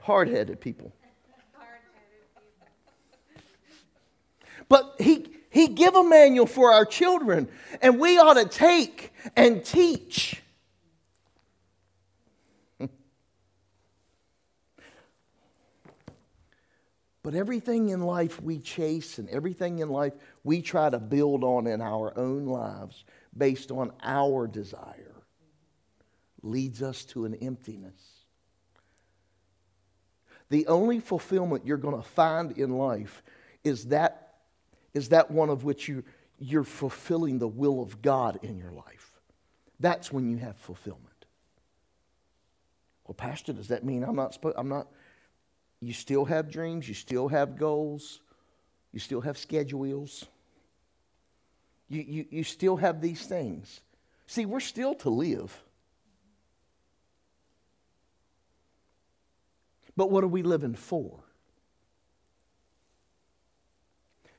Hard 0.00 0.28
headed 0.28 0.60
people. 0.60 0.94
But 4.68 4.94
he, 4.98 5.26
he 5.50 5.68
give 5.68 5.94
a 5.94 6.04
manual 6.04 6.46
for 6.46 6.72
our 6.72 6.84
children, 6.84 7.48
and 7.82 7.98
we 7.98 8.18
ought 8.18 8.34
to 8.34 8.46
take 8.46 9.12
and 9.34 9.64
teach. 9.64 10.42
But 17.24 17.34
everything 17.34 17.88
in 17.88 18.02
life 18.02 18.40
we 18.40 18.58
chase 18.58 19.18
and 19.18 19.30
everything 19.30 19.78
in 19.78 19.88
life 19.88 20.12
we 20.44 20.60
try 20.60 20.90
to 20.90 20.98
build 20.98 21.42
on 21.42 21.66
in 21.66 21.80
our 21.80 22.16
own 22.18 22.44
lives 22.44 23.02
based 23.36 23.72
on 23.72 23.92
our 24.02 24.46
desire 24.46 25.14
leads 26.42 26.82
us 26.82 27.02
to 27.06 27.24
an 27.24 27.34
emptiness. 27.36 27.98
The 30.50 30.66
only 30.66 31.00
fulfillment 31.00 31.66
you're 31.66 31.78
going 31.78 31.96
to 31.96 32.06
find 32.06 32.52
in 32.58 32.76
life 32.76 33.22
is 33.64 33.86
that, 33.86 34.34
is 34.92 35.08
that 35.08 35.30
one 35.30 35.48
of 35.48 35.64
which 35.64 35.88
you, 35.88 36.04
you're 36.38 36.62
fulfilling 36.62 37.38
the 37.38 37.48
will 37.48 37.80
of 37.80 38.02
God 38.02 38.38
in 38.42 38.58
your 38.58 38.70
life. 38.70 39.12
That's 39.80 40.12
when 40.12 40.28
you 40.28 40.36
have 40.36 40.58
fulfillment. 40.58 41.08
Well, 43.06 43.14
Pastor, 43.14 43.54
does 43.54 43.68
that 43.68 43.82
mean 43.82 44.04
I'm 44.04 44.16
not 44.16 44.34
supposed, 44.34 44.56
I'm 44.58 44.68
not, 44.68 44.88
you 45.86 45.92
still 45.92 46.24
have 46.24 46.50
dreams, 46.50 46.88
you 46.88 46.94
still 46.94 47.28
have 47.28 47.58
goals, 47.58 48.20
you 48.92 49.00
still 49.00 49.20
have 49.20 49.36
schedules, 49.36 50.24
you, 51.88 52.02
you, 52.02 52.26
you 52.30 52.44
still 52.44 52.76
have 52.76 53.00
these 53.00 53.26
things. 53.26 53.80
See, 54.26 54.46
we're 54.46 54.60
still 54.60 54.94
to 54.96 55.10
live. 55.10 55.62
But 59.96 60.10
what 60.10 60.24
are 60.24 60.28
we 60.28 60.42
living 60.42 60.74
for? 60.74 61.20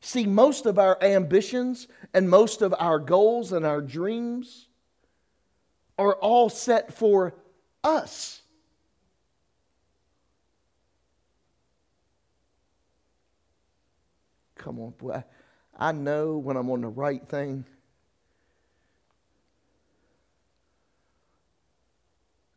See, 0.02 0.26
most 0.26 0.66
of 0.66 0.78
our 0.78 1.02
ambitions 1.02 1.88
and 2.14 2.30
most 2.30 2.62
of 2.62 2.76
our 2.78 3.00
goals 3.00 3.52
and 3.52 3.66
our 3.66 3.82
dreams 3.82 4.68
are 5.98 6.14
all 6.16 6.50
set 6.50 6.94
for 6.94 7.34
us. 7.84 8.42
Come 14.66 14.80
on, 14.80 14.94
boy. 14.98 15.24
I 15.78 15.92
know 15.92 16.40
when 16.40 16.58
I'm 16.58 16.72
on 16.72 16.82
the 16.82 16.88
right 16.88 17.22
thing. 17.30 17.66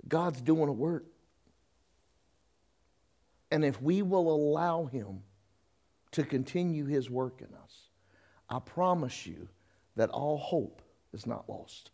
God's 0.08 0.40
doing 0.40 0.70
a 0.70 0.72
work. 0.72 1.04
And 3.50 3.62
if 3.62 3.82
we 3.82 4.00
will 4.00 4.34
allow 4.34 4.86
Him 4.86 5.22
to 6.12 6.24
continue 6.24 6.86
His 6.86 7.10
work 7.10 7.42
in 7.42 7.54
us, 7.62 7.90
I 8.48 8.58
promise 8.58 9.26
you 9.26 9.46
that 9.96 10.08
all 10.08 10.38
hope 10.38 10.80
is 11.12 11.26
not 11.26 11.46
lost. 11.46 11.90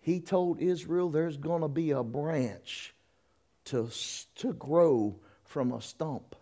He 0.00 0.20
told 0.20 0.60
Israel 0.60 1.10
there's 1.10 1.36
going 1.36 1.62
to 1.62 1.68
be 1.68 1.90
a 1.90 2.04
branch 2.04 2.94
to, 3.64 3.90
to 4.36 4.52
grow 4.52 5.18
from 5.42 5.72
a 5.72 5.82
stump 5.82 6.36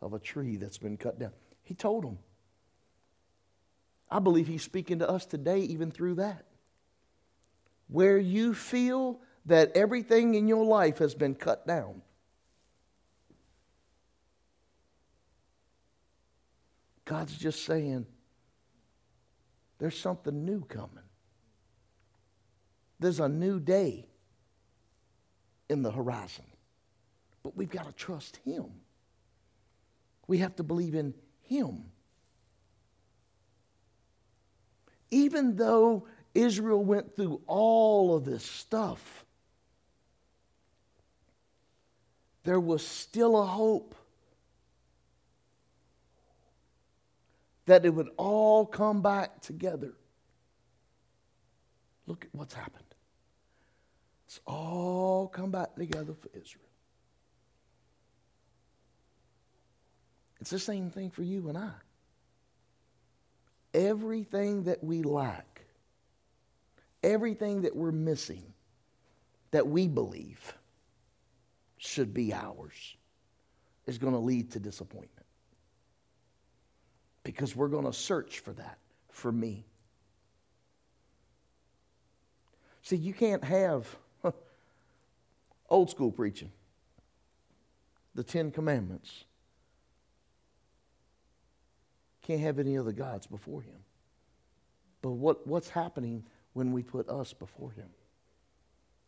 of 0.00 0.14
a 0.14 0.18
tree 0.18 0.56
that's 0.56 0.78
been 0.78 0.96
cut 0.96 1.18
down. 1.18 1.32
He 1.62 1.74
told 1.74 2.04
them. 2.04 2.18
I 4.10 4.18
believe 4.18 4.46
he's 4.46 4.62
speaking 4.62 4.98
to 5.00 5.08
us 5.08 5.24
today, 5.24 5.60
even 5.60 5.90
through 5.90 6.16
that. 6.16 6.44
Where 7.88 8.18
you 8.18 8.54
feel 8.54 9.20
that 9.46 9.72
everything 9.76 10.34
in 10.34 10.48
your 10.48 10.64
life 10.64 10.98
has 10.98 11.14
been 11.14 11.34
cut 11.34 11.66
down. 11.66 12.02
God's 17.04 17.36
just 17.36 17.64
saying, 17.64 18.06
there's 19.78 19.98
something 19.98 20.44
new 20.44 20.62
coming. 20.64 21.04
There's 23.00 23.18
a 23.18 23.28
new 23.28 23.58
day 23.58 24.06
in 25.68 25.82
the 25.82 25.90
horizon. 25.90 26.44
But 27.42 27.56
we've 27.56 27.70
got 27.70 27.86
to 27.86 27.92
trust 27.92 28.38
Him. 28.44 28.66
We 30.30 30.38
have 30.38 30.54
to 30.56 30.62
believe 30.62 30.94
in 30.94 31.12
Him. 31.42 31.86
Even 35.10 35.56
though 35.56 36.06
Israel 36.34 36.84
went 36.84 37.16
through 37.16 37.40
all 37.48 38.14
of 38.14 38.24
this 38.24 38.44
stuff, 38.44 39.24
there 42.44 42.60
was 42.60 42.86
still 42.86 43.42
a 43.42 43.44
hope 43.44 43.96
that 47.66 47.84
it 47.84 47.90
would 47.90 48.10
all 48.16 48.64
come 48.64 49.02
back 49.02 49.40
together. 49.40 49.94
Look 52.06 52.26
at 52.26 52.30
what's 52.32 52.54
happened. 52.54 52.84
It's 54.28 54.38
all 54.46 55.26
come 55.26 55.50
back 55.50 55.74
together 55.74 56.14
for 56.14 56.28
Israel. 56.40 56.69
It's 60.40 60.50
the 60.50 60.58
same 60.58 60.90
thing 60.90 61.10
for 61.10 61.22
you 61.22 61.48
and 61.48 61.58
I. 61.58 61.70
Everything 63.74 64.64
that 64.64 64.82
we 64.82 65.02
lack, 65.02 65.62
everything 67.02 67.62
that 67.62 67.76
we're 67.76 67.92
missing, 67.92 68.42
that 69.50 69.66
we 69.66 69.86
believe 69.86 70.54
should 71.76 72.14
be 72.14 72.32
ours, 72.32 72.96
is 73.86 73.98
going 73.98 74.14
to 74.14 74.18
lead 74.18 74.50
to 74.52 74.58
disappointment. 74.58 75.26
Because 77.22 77.54
we're 77.54 77.68
going 77.68 77.84
to 77.84 77.92
search 77.92 78.40
for 78.40 78.52
that 78.54 78.78
for 79.10 79.30
me. 79.30 79.66
See, 82.82 82.96
you 82.96 83.12
can't 83.12 83.44
have 83.44 83.94
huh, 84.22 84.32
old 85.68 85.90
school 85.90 86.10
preaching, 86.10 86.50
the 88.14 88.24
Ten 88.24 88.50
Commandments 88.50 89.24
can't 92.30 92.42
have 92.42 92.60
any 92.60 92.78
other 92.78 92.92
gods 92.92 93.26
before 93.26 93.60
him. 93.60 93.74
But 95.02 95.10
what, 95.10 95.46
what's 95.48 95.68
happening 95.68 96.22
when 96.52 96.70
we 96.70 96.82
put 96.82 97.08
us 97.08 97.32
before 97.32 97.72
him? 97.72 97.88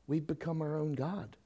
We've 0.08 0.26
become 0.26 0.60
our 0.60 0.76
own 0.76 0.94
God. 0.94 1.36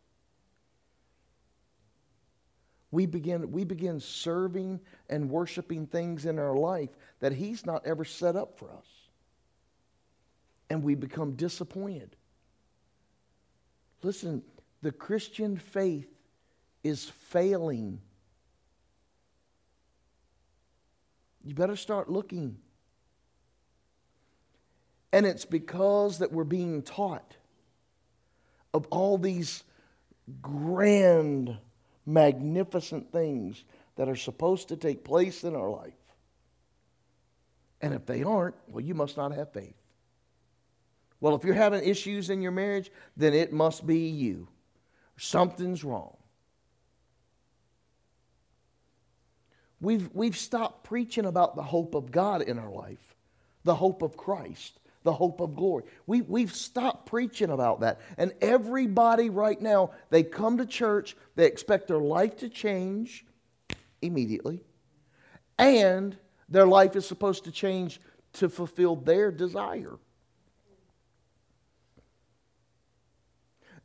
We 2.91 3.05
begin, 3.05 3.53
we 3.53 3.65
begin 3.65 4.01
serving 4.01 4.81
and 5.11 5.29
worshiping 5.29 5.87
things 5.87 6.25
in 6.25 6.39
our 6.39 6.57
life 6.57 6.89
that 7.21 7.33
he's 7.33 7.67
not 7.67 7.87
ever 7.87 8.07
set 8.07 8.37
up 8.37 8.59
for 8.59 8.71
us. 8.71 8.87
And 10.71 10.83
we 10.83 10.95
become 10.95 11.33
disappointed. 11.33 12.17
Listen, 14.03 14.43
the 14.81 14.93
Christian 14.93 15.59
faith 15.59 16.09
is 16.83 17.05
failing 17.05 18.01
You 21.47 21.55
better 21.55 21.77
start 21.77 22.11
looking. 22.11 22.59
And 25.13 25.25
it's 25.25 25.45
because 25.45 26.19
that 26.19 26.33
we're 26.33 26.43
being 26.43 26.83
taught 26.83 27.37
of 28.75 28.87
all 28.91 29.17
these 29.17 29.63
grand, 30.43 31.57
magnificent 32.05 33.13
things 33.13 33.65
that 33.95 34.09
are 34.09 34.17
supposed 34.17 34.69
to 34.69 34.77
take 34.77 35.05
place 35.05 35.45
in 35.45 35.55
our 35.55 35.71
life. 35.71 35.95
And 37.81 37.95
if 37.95 38.07
they 38.07 38.25
aren't, 38.25 38.57
well, 38.67 38.85
you 38.85 38.95
must 38.95 39.17
not 39.17 39.33
have 39.33 39.53
faith. 39.53 39.77
Well, 41.21 41.37
if 41.37 41.45
you're 41.45 41.55
having 41.55 41.89
issues 41.89 42.29
in 42.29 42.43
your 42.43 42.51
marriage, 42.51 42.91
then 43.17 43.35
it 43.35 43.53
must 43.53 43.87
be 43.87 44.09
you. 44.09 44.49
Something's 45.17 45.85
wrong. 45.85 46.17
We've, 49.81 50.09
we've 50.15 50.37
stopped 50.37 50.85
preaching 50.85 51.27
about 51.27 51.55
the 51.55 51.63
hope 51.63 51.95
of 51.95 52.11
God 52.11 52.43
in 52.43 52.59
our 52.59 52.71
life, 52.71 53.15
the 53.65 53.75
hope 53.75 54.03
of 54.03 54.17
Christ, 54.17 54.79
the 55.03 55.13
hope 55.13 55.41
of 55.41 55.55
glory. 55.55 55.85
We, 56.07 56.23
we've 56.23 56.55
stopped 56.55 57.07
preaching 57.07 57.51
about 57.51 57.81
that. 57.81 58.01
And 58.17 58.33
everybody 58.41 59.29
right 59.31 59.61
now, 59.61 59.91
they 60.11 60.23
come 60.23 60.59
to 60.59 60.67
church, 60.67 61.17
they 61.35 61.47
expect 61.47 61.89
their 61.89 61.99
life 61.99 62.37
to 62.39 62.49
change 62.49 63.25
immediately, 64.03 64.65
and 65.59 66.17
their 66.49 66.67
life 66.67 66.97
is 66.97 67.07
supposed 67.07 67.45
to 67.45 67.51
change 67.51 68.01
to 68.35 68.49
fulfill 68.49 68.97
their 68.97 69.31
desire. 69.31 69.97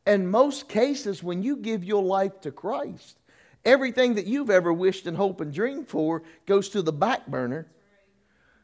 In 0.08 0.28
most 0.28 0.68
cases, 0.68 1.22
when 1.22 1.44
you 1.44 1.58
give 1.58 1.84
your 1.84 2.04
life 2.04 2.42
to 2.42 2.52
Christ, 2.52 3.18
Everything 3.64 4.16
that 4.16 4.26
you've 4.26 4.50
ever 4.50 4.74
wished 4.74 5.06
and 5.06 5.16
hoped 5.16 5.42
and 5.42 5.54
dreamed 5.54 5.88
for 5.88 6.24
goes 6.46 6.70
to 6.70 6.82
the 6.82 6.94
back 6.94 7.28
burner 7.28 7.68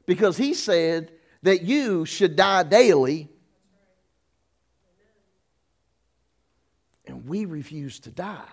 because 0.05 0.37
he 0.37 0.53
said 0.53 1.11
that 1.43 1.61
you 1.61 2.05
should 2.05 2.35
die 2.35 2.63
daily. 2.63 3.29
And 7.05 7.27
we 7.27 7.45
refuse 7.45 7.99
to 8.01 8.11
die. 8.11 8.49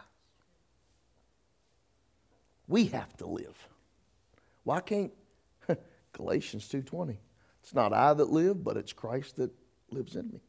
We 2.69 2.87
have 2.87 3.17
to 3.19 3.27
live. 3.27 3.69
Why 4.65 4.81
can't 4.81 5.13
Galatians 6.13 6.69
2:20? 6.69 7.17
It's 7.63 7.75
not 7.75 7.93
I 7.93 8.13
that 8.13 8.31
live, 8.31 8.63
but 8.63 8.77
it's 8.77 8.93
Christ 8.93 9.37
that 9.37 9.51
lives 9.91 10.17
in 10.17 10.31
me. 10.31 10.41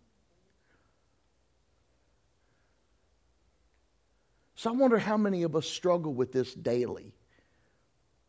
So 4.55 4.69
I 4.69 4.73
wonder 4.73 4.97
how 4.97 5.17
many 5.17 5.43
of 5.43 5.55
us 5.55 5.67
struggle 5.67 6.13
with 6.13 6.31
this 6.31 6.53
daily. 6.53 7.13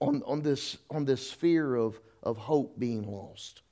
on, 0.00 0.22
on, 0.26 0.42
this, 0.42 0.76
on 0.90 1.04
this 1.04 1.30
fear 1.32 1.74
of, 1.74 2.00
of 2.22 2.36
hope 2.36 2.78
being 2.78 3.10
lost. 3.10 3.62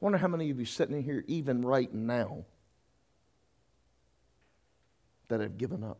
I 0.00 0.04
wonder 0.04 0.18
how 0.18 0.28
many 0.28 0.50
of 0.50 0.58
you 0.60 0.66
sitting 0.66 0.96
in 0.96 1.02
here, 1.02 1.24
even 1.26 1.62
right 1.62 1.92
now, 1.92 2.44
that 5.28 5.40
have 5.40 5.56
given 5.56 5.82
up. 5.82 5.98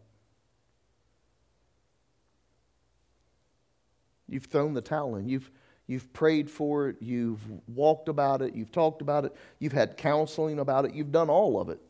You've 4.28 4.44
thrown 4.46 4.74
the 4.74 4.82
towel 4.82 5.16
in. 5.16 5.28
You've, 5.28 5.50
you've 5.86 6.12
prayed 6.12 6.50
for 6.50 6.88
it. 6.88 6.96
You've 7.00 7.40
walked 7.68 8.08
about 8.08 8.42
it. 8.42 8.54
You've 8.54 8.72
talked 8.72 9.00
about 9.00 9.24
it. 9.24 9.34
You've 9.58 9.72
had 9.72 9.96
counseling 9.96 10.58
about 10.58 10.84
it. 10.84 10.94
You've 10.94 11.12
done 11.12 11.30
all 11.30 11.60
of 11.60 11.68
it. 11.68 11.80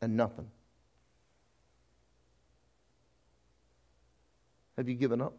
And 0.00 0.16
nothing. 0.16 0.48
Have 4.76 4.88
you 4.88 4.94
given 4.94 5.20
up? 5.20 5.34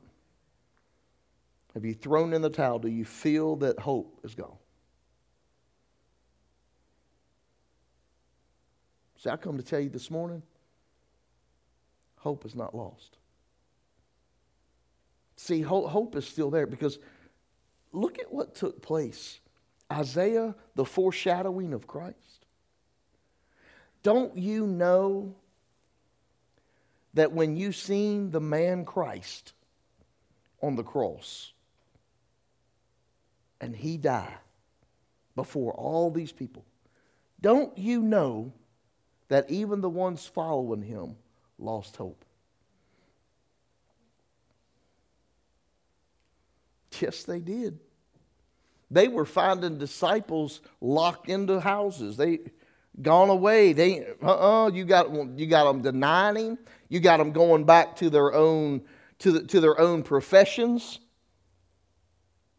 Have 1.73 1.85
you 1.85 1.93
thrown 1.93 2.33
in 2.33 2.41
the 2.41 2.49
towel? 2.49 2.79
Do 2.79 2.89
you 2.89 3.05
feel 3.05 3.55
that 3.57 3.79
hope 3.79 4.19
is 4.23 4.35
gone? 4.35 4.57
See, 9.17 9.29
I 9.29 9.37
come 9.37 9.57
to 9.57 9.63
tell 9.63 9.79
you 9.79 9.89
this 9.89 10.09
morning 10.09 10.41
hope 12.17 12.45
is 12.45 12.55
not 12.55 12.75
lost. 12.75 13.17
See, 15.37 15.61
hope 15.61 16.15
is 16.15 16.27
still 16.27 16.49
there 16.49 16.67
because 16.67 16.99
look 17.93 18.19
at 18.19 18.31
what 18.31 18.55
took 18.55 18.81
place. 18.81 19.39
Isaiah, 19.91 20.53
the 20.75 20.85
foreshadowing 20.85 21.73
of 21.73 21.87
Christ. 21.87 22.17
Don't 24.03 24.37
you 24.37 24.65
know 24.65 25.35
that 27.13 27.31
when 27.31 27.57
you 27.57 27.71
seen 27.71 28.31
the 28.31 28.39
man 28.39 28.85
Christ 28.85 29.53
on 30.61 30.75
the 30.75 30.83
cross, 30.83 31.53
and 33.61 33.75
he 33.75 33.97
died 33.97 34.37
before 35.35 35.73
all 35.73 36.11
these 36.11 36.31
people. 36.31 36.65
Don't 37.41 37.77
you 37.77 38.01
know 38.01 38.53
that 39.27 39.49
even 39.49 39.81
the 39.81 39.89
ones 39.89 40.25
following 40.25 40.81
him 40.81 41.15
lost 41.57 41.95
hope? 41.95 42.23
Yes, 46.99 47.23
they 47.23 47.39
did. 47.39 47.79
They 48.91 49.07
were 49.07 49.25
finding 49.25 49.77
disciples 49.77 50.61
locked 50.81 51.29
into 51.29 51.59
houses. 51.59 52.17
They 52.17 52.39
gone 53.01 53.29
away. 53.29 53.73
They 53.73 54.05
uh-uh, 54.21 54.71
you 54.71 54.85
got 54.85 55.13
you 55.37 55.47
got 55.47 55.65
them 55.65 55.81
denying 55.81 56.35
him. 56.35 56.57
You 56.89 56.99
got 56.99 57.17
them 57.17 57.31
going 57.31 57.65
back 57.65 57.95
to 57.97 58.09
their 58.09 58.33
own 58.33 58.81
to, 59.19 59.31
the, 59.31 59.43
to 59.47 59.59
their 59.59 59.79
own 59.79 60.03
professions. 60.03 60.99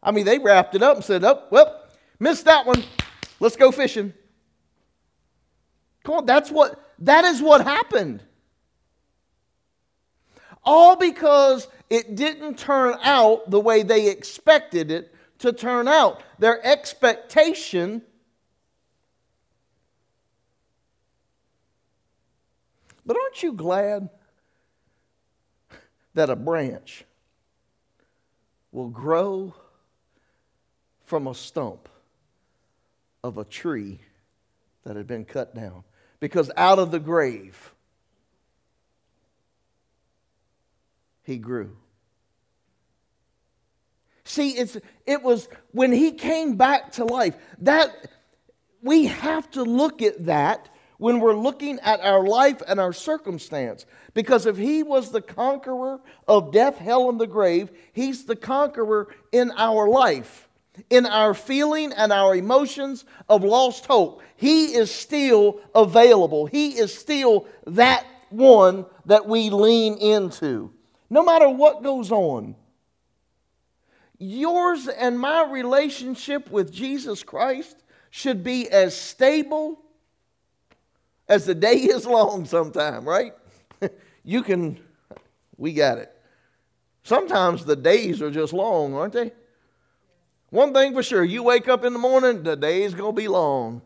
I 0.01 0.11
mean, 0.11 0.25
they 0.25 0.39
wrapped 0.39 0.73
it 0.75 0.81
up 0.81 0.95
and 0.95 1.05
said, 1.05 1.23
oh, 1.23 1.43
well, 1.51 1.83
missed 2.19 2.45
that 2.45 2.65
one. 2.65 2.83
Let's 3.39 3.55
go 3.55 3.71
fishing. 3.71 4.13
Come 6.03 6.15
on, 6.15 6.25
that's 6.25 6.49
what, 6.49 6.93
that 6.99 7.25
is 7.25 7.41
what 7.41 7.61
happened. 7.61 8.23
All 10.63 10.95
because 10.95 11.67
it 11.89 12.15
didn't 12.15 12.57
turn 12.57 12.95
out 13.03 13.49
the 13.49 13.59
way 13.59 13.83
they 13.83 14.09
expected 14.09 14.91
it 14.91 15.13
to 15.39 15.51
turn 15.51 15.87
out. 15.87 16.21
Their 16.39 16.63
expectation 16.65 18.03
But 23.05 23.17
aren't 23.17 23.43
you 23.43 23.53
glad 23.53 24.09
that 26.13 26.29
a 26.29 26.35
branch 26.35 27.05
will 28.71 28.89
grow 28.89 29.53
from 31.03 31.27
a 31.27 31.35
stump 31.35 31.89
of 33.23 33.37
a 33.37 33.43
tree 33.43 33.99
that 34.83 34.95
had 34.95 35.07
been 35.07 35.25
cut 35.25 35.53
down. 35.53 35.83
Because 36.19 36.51
out 36.55 36.79
of 36.79 36.91
the 36.91 36.99
grave, 36.99 37.73
he 41.23 41.37
grew. 41.37 41.75
See, 44.23 44.51
it's, 44.51 44.77
it 45.05 45.23
was 45.23 45.49
when 45.71 45.91
he 45.91 46.13
came 46.13 46.55
back 46.55 46.93
to 46.93 47.05
life 47.05 47.35
that 47.59 47.93
we 48.81 49.05
have 49.05 49.49
to 49.51 49.63
look 49.63 50.01
at 50.01 50.25
that 50.25 50.69
when 51.01 51.19
we're 51.19 51.35
looking 51.35 51.79
at 51.79 51.99
our 52.01 52.23
life 52.23 52.61
and 52.67 52.79
our 52.79 52.93
circumstance. 52.93 53.87
Because 54.13 54.45
if 54.45 54.55
he 54.55 54.83
was 54.83 55.09
the 55.09 55.21
conqueror 55.21 55.99
of 56.27 56.51
death, 56.51 56.77
hell, 56.77 57.09
and 57.09 57.19
the 57.19 57.25
grave, 57.25 57.71
he's 57.91 58.25
the 58.25 58.35
conqueror 58.35 59.07
in 59.31 59.51
our 59.57 59.89
life 59.89 60.47
in 60.89 61.05
our 61.05 61.33
feeling 61.33 61.91
and 61.91 62.13
our 62.13 62.35
emotions 62.35 63.03
of 63.27 63.43
lost 63.43 63.85
hope, 63.87 64.21
He 64.37 64.73
is 64.73 64.89
still 64.89 65.59
available. 65.75 66.45
He 66.45 66.77
is 66.79 66.97
still 66.97 67.45
that 67.67 68.05
one 68.29 68.85
that 69.05 69.27
we 69.27 69.49
lean 69.49 69.97
into. 69.97 70.71
No 71.09 71.23
matter 71.23 71.49
what 71.49 71.83
goes 71.83 72.09
on, 72.09 72.55
yours 74.17 74.87
and 74.87 75.19
my 75.19 75.43
relationship 75.51 76.49
with 76.49 76.71
Jesus 76.71 77.21
Christ 77.21 77.75
should 78.11 78.43
be 78.43 78.69
as 78.69 78.95
stable 78.95 79.81
as 81.31 81.45
the 81.45 81.55
day 81.55 81.75
is 81.75 82.05
long 82.05 82.43
sometime, 82.43 83.07
right? 83.07 83.31
you 84.25 84.43
can, 84.43 84.77
we 85.55 85.71
got 85.71 85.97
it. 85.97 86.13
Sometimes 87.03 87.63
the 87.63 87.77
days 87.77 88.21
are 88.21 88.29
just 88.29 88.51
long, 88.51 88.93
aren't 88.93 89.13
they? 89.13 89.31
One 90.49 90.73
thing 90.73 90.93
for 90.93 91.01
sure, 91.01 91.23
you 91.23 91.41
wake 91.41 91.69
up 91.69 91.85
in 91.85 91.93
the 91.93 91.99
morning, 91.99 92.43
the 92.43 92.57
day's 92.57 92.93
going 92.93 93.15
to 93.15 93.21
be 93.21 93.29
long. 93.29 93.81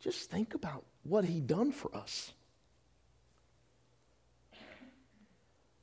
Just 0.00 0.32
think 0.32 0.54
about 0.54 0.84
what 1.04 1.24
he 1.24 1.40
done 1.40 1.70
for 1.70 1.96
us. 1.96 2.32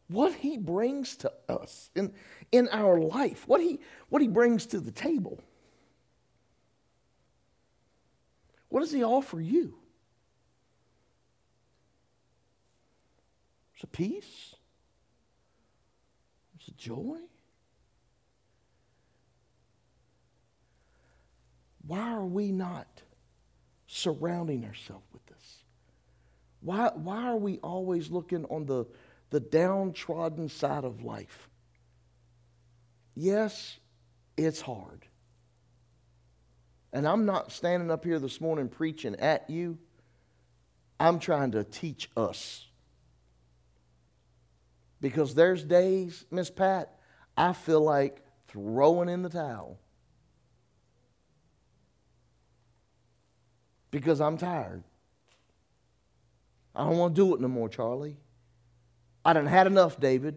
What 0.10 0.34
he 0.34 0.58
brings 0.58 1.16
to 1.18 1.32
us 1.48 1.90
in, 1.96 2.12
in 2.52 2.68
our 2.68 3.00
life, 3.00 3.48
what 3.48 3.62
he, 3.62 3.80
what 4.10 4.22
he 4.22 4.28
brings 4.28 4.66
to 4.68 4.82
the 4.82 4.92
table. 4.92 5.42
What 8.74 8.80
does 8.80 8.92
he 8.92 9.04
offer 9.04 9.40
you? 9.40 9.76
It's 13.76 13.84
a 13.84 13.88
peace. 13.88 14.56
It's 16.56 16.70
a 16.70 16.72
joy. 16.72 17.20
Why 21.86 22.14
are 22.14 22.26
we 22.26 22.52
not 22.52 22.88
surrounding 23.86 24.66
ourselves 24.66 25.06
with 25.14 25.24
this? 25.28 25.64
Why, 26.62 26.90
why 26.96 27.28
are 27.28 27.38
we 27.38 27.60
always 27.60 28.10
looking 28.10 28.44
on 28.46 28.66
the, 28.66 28.86
the 29.30 29.40
downtrodden 29.40 30.50
side 30.50 30.84
of 30.84 31.04
life? 31.04 31.48
Yes, 33.14 33.78
it's 34.36 34.62
hard. 34.62 35.06
And 36.94 37.06
I'm 37.06 37.26
not 37.26 37.52
standing 37.52 37.92
up 37.92 38.06
here 38.06 38.20
this 38.20 38.40
morning 38.40 38.70
preaching 38.70 39.16
at 39.18 39.50
you. 39.50 39.78
I'm 41.00 41.20
trying 41.20 41.52
to 41.52 41.66
teach 41.66 42.10
us. 42.16 42.66
Because 45.02 45.36
there's 45.36 45.64
days, 45.64 46.24
Miss 46.32 46.50
Pat, 46.50 46.98
I 47.36 47.52
feel 47.52 47.82
like 47.82 48.22
throwing 48.48 49.10
in 49.10 49.22
the 49.22 49.30
towel. 49.30 49.80
because 53.94 54.20
I'm 54.20 54.38
tired. 54.38 54.84
I 56.76 56.84
don't 56.84 56.98
want 56.98 57.16
to 57.16 57.22
do 57.22 57.36
it 57.36 57.40
no 57.40 57.48
more, 57.48 57.70
Charlie. 57.70 58.18
I 59.24 59.34
done 59.34 59.46
had 59.46 59.68
enough, 59.68 60.00
David. 60.00 60.36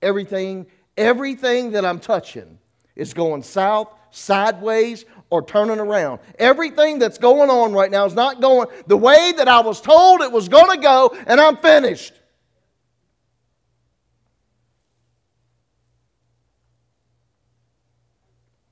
Everything, 0.00 0.66
everything 0.96 1.72
that 1.72 1.84
I'm 1.84 1.98
touching 1.98 2.60
is 2.94 3.12
going 3.12 3.42
south, 3.42 3.92
sideways, 4.12 5.04
or 5.30 5.44
turning 5.44 5.78
around. 5.78 6.20
Everything 6.38 6.98
that's 6.98 7.18
going 7.18 7.50
on 7.50 7.72
right 7.72 7.90
now 7.90 8.04
is 8.04 8.14
not 8.14 8.40
going 8.40 8.68
the 8.86 8.96
way 8.96 9.32
that 9.36 9.48
I 9.48 9.60
was 9.60 9.80
told 9.80 10.20
it 10.20 10.32
was 10.32 10.48
going 10.48 10.76
to 10.76 10.82
go, 10.82 11.16
and 11.26 11.40
I'm 11.40 11.56
finished. 11.56 12.12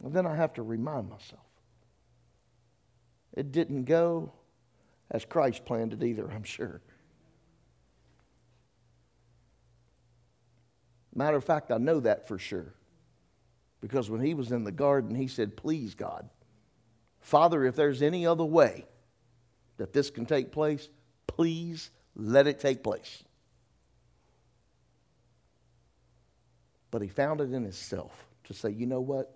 And 0.04 0.12
then 0.12 0.26
I 0.26 0.36
have 0.36 0.52
to 0.54 0.62
remind 0.62 1.08
myself 1.08 1.40
it 3.32 3.50
didn't 3.52 3.84
go 3.84 4.32
as 5.10 5.24
Christ 5.24 5.64
planned 5.64 5.92
it 5.92 6.02
either, 6.02 6.30
I'm 6.30 6.44
sure. 6.44 6.80
Matter 11.14 11.36
of 11.36 11.44
fact, 11.44 11.70
I 11.70 11.78
know 11.78 12.00
that 12.00 12.26
for 12.26 12.38
sure. 12.38 12.74
Because 13.80 14.10
when 14.10 14.20
he 14.20 14.34
was 14.34 14.50
in 14.50 14.64
the 14.64 14.72
garden, 14.72 15.14
he 15.14 15.28
said, 15.28 15.56
Please, 15.56 15.94
God, 15.94 16.28
Father, 17.24 17.64
if 17.64 17.74
there's 17.74 18.00
any 18.00 18.26
other 18.26 18.44
way 18.44 18.86
that 19.76 19.92
this 19.92 20.08
can 20.10 20.24
take 20.24 20.52
place, 20.52 20.88
Please 21.36 21.90
let 22.14 22.46
it 22.46 22.60
take 22.60 22.82
place. 22.82 23.24
But 26.90 27.02
he 27.02 27.08
found 27.08 27.40
it 27.40 27.52
in 27.52 27.64
himself 27.64 28.26
to 28.44 28.54
say, 28.54 28.70
you 28.70 28.86
know 28.86 29.00
what? 29.00 29.34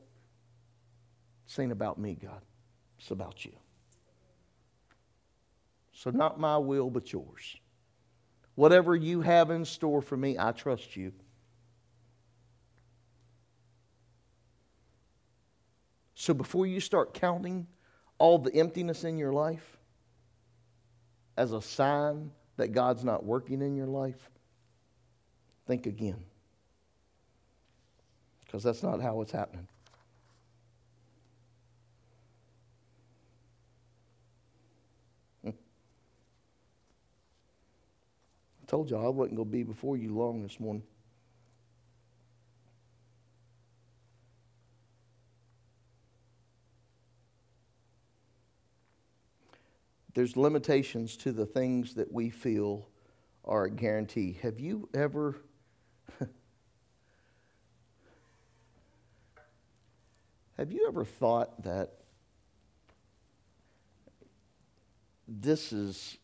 This 1.46 1.58
ain't 1.58 1.72
about 1.72 1.98
me, 1.98 2.16
God. 2.20 2.40
It's 2.98 3.10
about 3.10 3.44
you. 3.44 3.52
So, 5.92 6.10
not 6.10 6.38
my 6.38 6.56
will, 6.56 6.88
but 6.88 7.12
yours. 7.12 7.56
Whatever 8.54 8.94
you 8.94 9.22
have 9.22 9.50
in 9.50 9.64
store 9.64 10.00
for 10.00 10.16
me, 10.16 10.36
I 10.38 10.52
trust 10.52 10.94
you. 10.94 11.12
So, 16.14 16.32
before 16.32 16.66
you 16.66 16.78
start 16.78 17.14
counting 17.14 17.66
all 18.18 18.38
the 18.38 18.54
emptiness 18.54 19.04
in 19.04 19.16
your 19.16 19.32
life 19.32 19.78
as 21.36 21.52
a 21.52 21.62
sign 21.62 22.30
that 22.56 22.72
God's 22.72 23.04
not 23.04 23.24
working 23.24 23.62
in 23.62 23.76
your 23.76 23.86
life, 23.86 24.28
think 25.66 25.86
again. 25.86 26.24
Because 28.44 28.64
that's 28.64 28.82
not 28.82 29.00
how 29.00 29.20
it's 29.20 29.30
happening. 29.30 29.68
Hmm. 35.44 35.50
I 35.50 35.52
told 38.66 38.90
you 38.90 38.96
I 38.96 39.08
wasn't 39.08 39.36
going 39.36 39.48
to 39.48 39.52
be 39.52 39.62
before 39.62 39.96
you 39.96 40.16
long 40.16 40.42
this 40.42 40.58
morning. 40.58 40.82
There's 50.18 50.36
limitations 50.36 51.16
to 51.18 51.30
the 51.30 51.46
things 51.46 51.94
that 51.94 52.10
we 52.12 52.28
feel 52.28 52.88
are 53.44 53.66
a 53.66 53.70
guarantee. 53.70 54.36
Have 54.42 54.58
you 54.58 54.88
ever 54.92 55.36
Have 60.56 60.72
you 60.72 60.88
ever 60.88 61.04
thought 61.04 61.62
that 61.62 61.92
this 65.28 65.72
is 65.72 66.18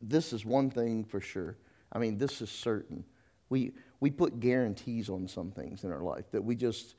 this 0.00 0.32
is 0.32 0.46
one 0.46 0.70
thing 0.70 1.04
for 1.04 1.20
sure. 1.20 1.58
I 1.92 1.98
mean, 1.98 2.16
this 2.16 2.40
is 2.40 2.48
certain. 2.48 3.04
We, 3.50 3.72
we 4.00 4.10
put 4.10 4.40
guarantees 4.40 5.10
on 5.10 5.28
some 5.28 5.50
things 5.50 5.84
in 5.84 5.92
our 5.92 6.00
life 6.02 6.30
that 6.30 6.42
we 6.42 6.56
just, 6.56 6.94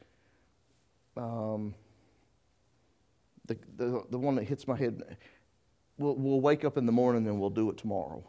um, 1.15 1.73
the, 3.47 3.57
the, 3.77 4.03
the 4.12 4.19
one 4.19 4.36
that 4.36 4.43
hits 4.43 4.67
my 4.67 4.77
head, 4.77 5.17
we'll, 5.97 6.15
we'll 6.15 6.41
wake 6.41 6.63
up 6.63 6.77
in 6.77 6.86
the 6.86 6.91
morning 6.91 7.27
and 7.27 7.39
we'll 7.39 7.49
do 7.49 7.69
it 7.69 7.77
tomorrow. 7.77 8.23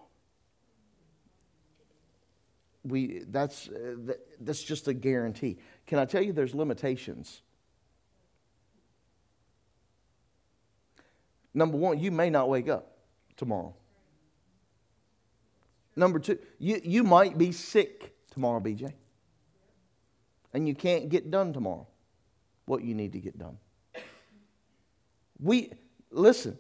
We, 2.85 3.24
that's, 3.28 3.68
uh, 3.68 4.14
that's 4.40 4.62
just 4.62 4.88
a 4.88 4.94
guarantee. 4.94 5.59
Can 5.87 5.98
I 5.98 6.04
tell 6.04 6.22
you 6.22 6.33
there's 6.33 6.54
limitations? 6.54 7.42
Number 11.52 11.76
one, 11.76 11.98
you 11.98 12.11
may 12.11 12.31
not 12.31 12.48
wake 12.48 12.68
up 12.68 12.98
tomorrow. 13.37 13.74
Number 15.96 16.20
two, 16.20 16.38
you, 16.59 16.81
you 16.85 17.02
might 17.02 17.37
be 17.37 17.50
sick 17.50 18.14
tomorrow, 18.31 18.61
BJ. 18.61 18.92
And 20.54 20.68
you 20.68 20.74
can't 20.74 21.09
get 21.09 21.31
done 21.31 21.52
tomorrow 21.52 21.87
what 22.66 22.85
you 22.85 22.94
need 22.94 23.12
to 23.12 23.18
get 23.18 23.38
done. 23.38 23.59
We, 25.40 25.72
listen, 26.11 26.57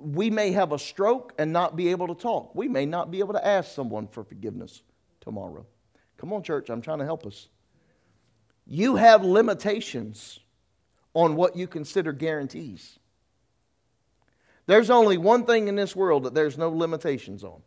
we 0.00 0.30
may 0.30 0.52
have 0.52 0.72
a 0.72 0.78
stroke 0.78 1.32
and 1.38 1.52
not 1.52 1.76
be 1.76 1.88
able 1.88 2.08
to 2.08 2.14
talk. 2.14 2.54
We 2.54 2.68
may 2.68 2.86
not 2.86 3.10
be 3.10 3.18
able 3.20 3.34
to 3.34 3.46
ask 3.46 3.72
someone 3.72 4.06
for 4.06 4.24
forgiveness 4.24 4.82
tomorrow. 5.20 5.66
Come 6.16 6.32
on, 6.32 6.42
church, 6.42 6.70
I'm 6.70 6.82
trying 6.82 6.98
to 6.98 7.04
help 7.04 7.26
us. 7.26 7.48
You 8.66 8.96
have 8.96 9.24
limitations 9.24 10.40
on 11.14 11.36
what 11.36 11.56
you 11.56 11.66
consider 11.66 12.12
guarantees. 12.12 12.98
There's 14.66 14.90
only 14.90 15.18
one 15.18 15.44
thing 15.44 15.68
in 15.68 15.76
this 15.76 15.96
world 15.96 16.24
that 16.24 16.34
there's 16.34 16.56
no 16.56 16.70
limitations 16.70 17.42
on 17.42 17.62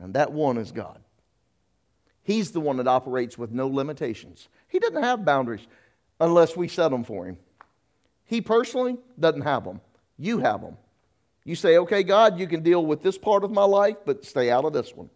and 0.00 0.14
that 0.14 0.32
one 0.32 0.58
is 0.58 0.72
God. 0.72 1.00
He's 2.22 2.52
the 2.52 2.60
one 2.60 2.76
that 2.76 2.86
operates 2.86 3.38
with 3.38 3.52
no 3.52 3.66
limitations. 3.68 4.48
He 4.68 4.78
doesn't 4.78 5.02
have 5.02 5.24
boundaries 5.24 5.66
unless 6.20 6.56
we 6.56 6.68
set 6.68 6.90
them 6.90 7.04
for 7.04 7.26
him. 7.26 7.38
He 8.24 8.40
personally 8.40 8.98
doesn't 9.18 9.42
have 9.42 9.64
them. 9.64 9.80
You 10.18 10.38
have 10.38 10.60
them. 10.60 10.76
You 11.48 11.54
say, 11.54 11.78
okay, 11.78 12.02
God, 12.02 12.38
you 12.38 12.46
can 12.46 12.62
deal 12.62 12.84
with 12.84 13.02
this 13.02 13.16
part 13.16 13.42
of 13.42 13.50
my 13.50 13.64
life, 13.64 13.96
but 14.04 14.22
stay 14.22 14.50
out 14.50 14.66
of 14.66 14.74
this 14.74 14.94
one. 14.94 15.08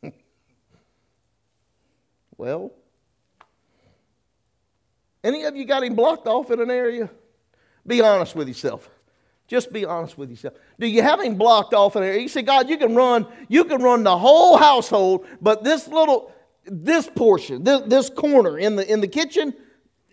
well, 2.36 2.70
any 5.24 5.42
of 5.42 5.56
you 5.56 5.64
got 5.64 5.82
him 5.82 5.96
blocked 5.96 6.28
off 6.28 6.52
in 6.52 6.60
an 6.60 6.70
area? 6.70 7.10
Be 7.84 8.00
honest 8.00 8.36
with 8.36 8.46
yourself. 8.46 8.88
Just 9.48 9.72
be 9.72 9.84
honest 9.84 10.16
with 10.16 10.30
yourself. 10.30 10.54
Do 10.78 10.86
you 10.86 11.02
have 11.02 11.20
him 11.20 11.34
blocked 11.34 11.74
off 11.74 11.96
in 11.96 12.02
there? 12.02 12.16
You 12.16 12.28
say, 12.28 12.42
God, 12.42 12.68
you 12.68 12.76
can 12.78 12.94
run, 12.94 13.26
you 13.48 13.64
can 13.64 13.82
run 13.82 14.04
the 14.04 14.16
whole 14.16 14.56
household, 14.56 15.26
but 15.40 15.64
this 15.64 15.88
little, 15.88 16.32
this 16.64 17.10
portion, 17.10 17.64
this, 17.64 17.80
this 17.86 18.08
corner 18.08 18.56
in 18.56 18.76
the 18.76 18.88
in 18.88 19.00
the 19.00 19.08
kitchen, 19.08 19.52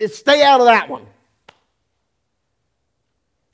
stay 0.10 0.44
out 0.44 0.60
of 0.60 0.68
that 0.68 0.90
one. 0.90 1.06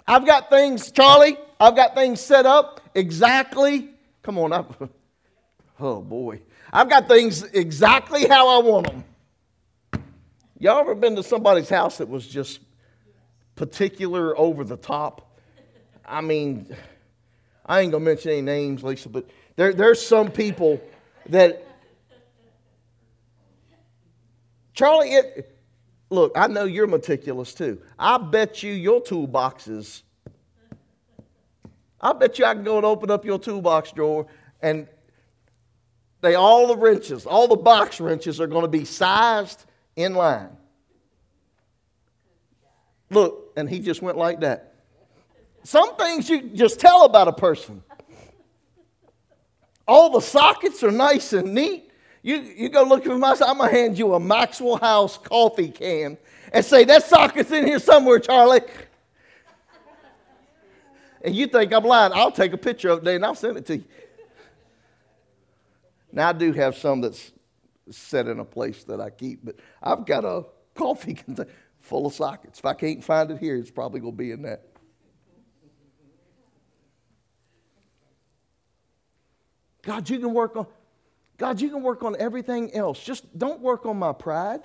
I've 0.07 0.25
got 0.25 0.49
things, 0.49 0.91
Charlie, 0.91 1.37
I've 1.59 1.75
got 1.75 1.95
things 1.95 2.21
set 2.21 2.45
up 2.45 2.81
exactly. 2.95 3.89
Come 4.23 4.37
on 4.37 4.53
up. 4.53 4.91
Oh 5.79 6.01
boy. 6.01 6.41
I've 6.73 6.89
got 6.89 7.07
things 7.07 7.43
exactly 7.43 8.27
how 8.27 8.47
I 8.47 8.63
want 8.63 8.87
them. 8.87 10.01
Y'all 10.57 10.79
ever 10.79 10.95
been 10.95 11.15
to 11.17 11.21
somebody's 11.21 11.69
house 11.69 11.99
that 11.99 12.09
was 12.09 12.27
just 12.27 12.61
particular, 13.55 14.35
over 14.39 14.63
the 14.63 14.75
top. 14.75 15.37
I 16.03 16.21
mean, 16.21 16.75
I 17.63 17.81
ain't 17.81 17.91
gonna 17.91 18.03
mention 18.03 18.31
any 18.31 18.41
names, 18.41 18.81
Lisa, 18.81 19.07
but 19.09 19.29
there, 19.55 19.71
there's 19.71 20.03
some 20.03 20.31
people 20.31 20.81
that 21.29 21.63
Charlie, 24.77 25.13
it, 25.13 25.56
look, 26.09 26.31
I 26.35 26.47
know 26.47 26.65
you're 26.65 26.87
meticulous 26.87 27.53
too. 27.53 27.81
I 27.97 28.17
bet 28.17 28.63
you 28.63 28.73
your 28.73 29.01
toolboxes. 29.01 30.03
I 31.99 32.13
bet 32.13 32.37
you 32.39 32.45
I 32.45 32.53
can 32.53 32.63
go 32.63 32.77
and 32.77 32.85
open 32.85 33.09
up 33.09 33.25
your 33.25 33.39
toolbox 33.39 33.91
drawer 33.91 34.27
and 34.61 34.87
they 36.21 36.35
all 36.35 36.67
the 36.67 36.77
wrenches, 36.77 37.25
all 37.25 37.47
the 37.47 37.55
box 37.55 37.99
wrenches 37.99 38.41
are 38.41 38.47
going 38.47 38.63
to 38.63 38.67
be 38.67 38.85
sized 38.85 39.65
in 39.95 40.15
line. 40.15 40.49
Look, 43.09 43.53
and 43.55 43.69
he 43.69 43.79
just 43.79 44.01
went 44.01 44.17
like 44.17 44.41
that. 44.41 44.73
Some 45.63 45.95
things 45.95 46.29
you 46.29 46.41
just 46.41 46.79
tell 46.79 47.05
about 47.05 47.27
a 47.27 47.33
person. 47.33 47.83
All 49.87 50.09
the 50.09 50.21
sockets 50.21 50.83
are 50.83 50.91
nice 50.91 51.33
and 51.33 51.53
neat. 51.53 51.86
You, 52.27 52.41
you 52.57 52.67
go 52.67 52.83
look 52.83 53.05
for 53.05 53.17
my 53.17 53.37
I'm 53.39 53.57
going 53.57 53.69
to 53.69 53.75
hand 53.77 53.97
you 53.97 54.13
a 54.13 54.19
Maxwell 54.19 54.75
House 54.75 55.17
coffee 55.17 55.69
can 55.69 56.17
and 56.51 56.65
say, 56.65 56.83
that 56.83 57.05
socket's 57.05 57.53
in 57.53 57.65
here 57.65 57.79
somewhere, 57.79 58.19
Charlie. 58.19 58.59
And 61.21 61.33
you 61.33 61.47
think 61.47 61.71
I'm 61.71 61.85
lying. 61.85 62.11
I'll 62.13 62.33
take 62.33 62.51
a 62.51 62.57
picture 62.57 62.89
of 62.89 63.07
it 63.07 63.15
and 63.15 63.25
I'll 63.25 63.33
send 63.33 63.55
it 63.55 63.65
to 63.67 63.77
you. 63.77 63.85
Now, 66.11 66.27
I 66.27 66.33
do 66.33 66.51
have 66.51 66.75
some 66.75 66.99
that's 66.99 67.31
set 67.91 68.27
in 68.27 68.41
a 68.41 68.45
place 68.45 68.83
that 68.83 68.99
I 68.99 69.09
keep, 69.09 69.45
but 69.45 69.55
I've 69.81 70.05
got 70.05 70.25
a 70.25 70.43
coffee 70.75 71.13
container 71.13 71.49
full 71.79 72.07
of 72.07 72.13
sockets. 72.13 72.59
If 72.59 72.65
I 72.65 72.73
can't 72.73 73.01
find 73.01 73.31
it 73.31 73.37
here, 73.37 73.55
it's 73.55 73.71
probably 73.71 74.01
going 74.01 74.11
to 74.11 74.17
be 74.17 74.31
in 74.31 74.41
that. 74.41 74.65
God, 79.81 80.09
you 80.09 80.19
can 80.19 80.33
work 80.33 80.57
on 80.57 80.67
God, 81.37 81.61
you 81.61 81.69
can 81.69 81.83
work 81.83 82.03
on 82.03 82.15
everything 82.19 82.73
else. 82.73 83.03
Just 83.03 83.37
don't 83.37 83.61
work 83.61 83.85
on 83.85 83.97
my 83.97 84.13
pride. 84.13 84.61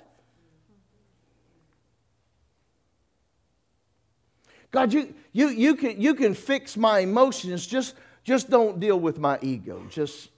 God, 4.71 4.91
you, 4.91 5.13
you, 5.31 5.49
you, 5.49 5.75
can, 5.75 6.01
you 6.01 6.15
can 6.15 6.33
fix 6.33 6.75
my 6.75 6.99
emotions. 6.99 7.67
Just, 7.67 7.95
just 8.23 8.49
don't 8.49 8.79
deal 8.79 8.99
with 8.99 9.19
my 9.19 9.37
ego. 9.41 9.85
Just 9.89 10.29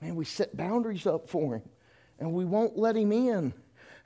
Man, 0.00 0.14
we 0.14 0.24
set 0.24 0.56
boundaries 0.56 1.06
up 1.06 1.28
for 1.28 1.56
him 1.56 1.62
and 2.18 2.32
we 2.32 2.44
won't 2.44 2.76
let 2.78 2.96
him 2.96 3.12
in. 3.12 3.52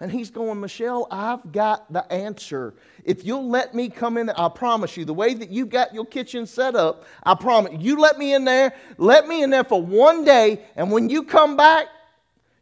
And 0.02 0.10
he's 0.10 0.32
going, 0.32 0.60
Michelle, 0.60 1.06
I've 1.12 1.52
got 1.52 1.92
the 1.92 2.12
answer. 2.12 2.74
If 3.04 3.24
you'll 3.24 3.48
let 3.48 3.72
me 3.72 3.88
come 3.88 4.18
in, 4.18 4.30
I 4.30 4.48
promise 4.48 4.96
you, 4.96 5.04
the 5.04 5.14
way 5.14 5.32
that 5.32 5.50
you 5.50 5.64
got 5.64 5.94
your 5.94 6.04
kitchen 6.04 6.44
set 6.44 6.74
up, 6.74 7.04
I 7.22 7.36
promise 7.36 7.74
you, 7.78 8.00
let 8.00 8.18
me 8.18 8.34
in 8.34 8.44
there, 8.44 8.74
let 8.98 9.28
me 9.28 9.44
in 9.44 9.50
there 9.50 9.62
for 9.62 9.80
one 9.80 10.24
day, 10.24 10.64
and 10.74 10.90
when 10.90 11.08
you 11.08 11.22
come 11.22 11.56
back, 11.56 11.86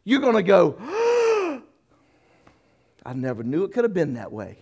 You're 0.03 0.19
going 0.19 0.35
to 0.35 0.43
go, 0.43 0.77
I 3.05 3.13
never 3.13 3.43
knew 3.43 3.63
it 3.63 3.71
could 3.71 3.85
have 3.85 3.93
been 3.93 4.13
that 4.13 4.31
way. 4.31 4.59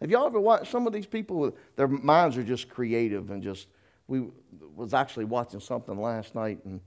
Have 0.00 0.10
y'all 0.10 0.26
ever 0.26 0.40
watched 0.40 0.70
some 0.70 0.86
of 0.86 0.92
these 0.92 1.06
people? 1.06 1.56
Their 1.76 1.88
minds 1.88 2.36
are 2.36 2.42
just 2.42 2.68
creative 2.68 3.30
and 3.30 3.42
just. 3.42 3.68
We 4.06 4.24
was 4.74 4.92
actually 4.92 5.24
watching 5.24 5.60
something 5.60 5.98
last 5.98 6.34
night, 6.34 6.58
and 6.64 6.80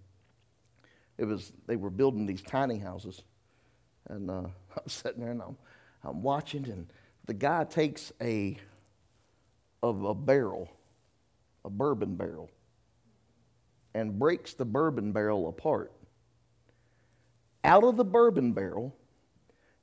it 1.18 1.26
was 1.26 1.52
they 1.66 1.78
were 1.78 1.90
building 1.90 2.28
these 2.28 2.44
tiny 2.44 2.78
houses, 2.78 3.24
and 4.10 4.30
uh, 4.30 4.34
I'm 4.76 4.88
sitting 4.88 5.22
there 5.22 5.32
and 5.32 5.42
I'm, 5.42 5.58
I'm 6.04 6.22
watching, 6.22 6.68
and 6.70 6.88
the 7.26 7.34
guy 7.34 7.64
takes 7.64 8.12
a 8.22 8.58
of 9.84 10.04
a 10.04 10.14
barrel, 10.14 10.70
a 11.64 11.70
bourbon 11.70 12.16
barrel, 12.16 12.50
and 13.94 14.18
breaks 14.18 14.54
the 14.54 14.66
bourbon 14.66 15.12
barrel 15.12 15.48
apart. 15.48 15.92
Out 17.64 17.84
of 17.84 17.98
the 17.98 18.06
bourbon 18.06 18.54
barrel, 18.54 18.96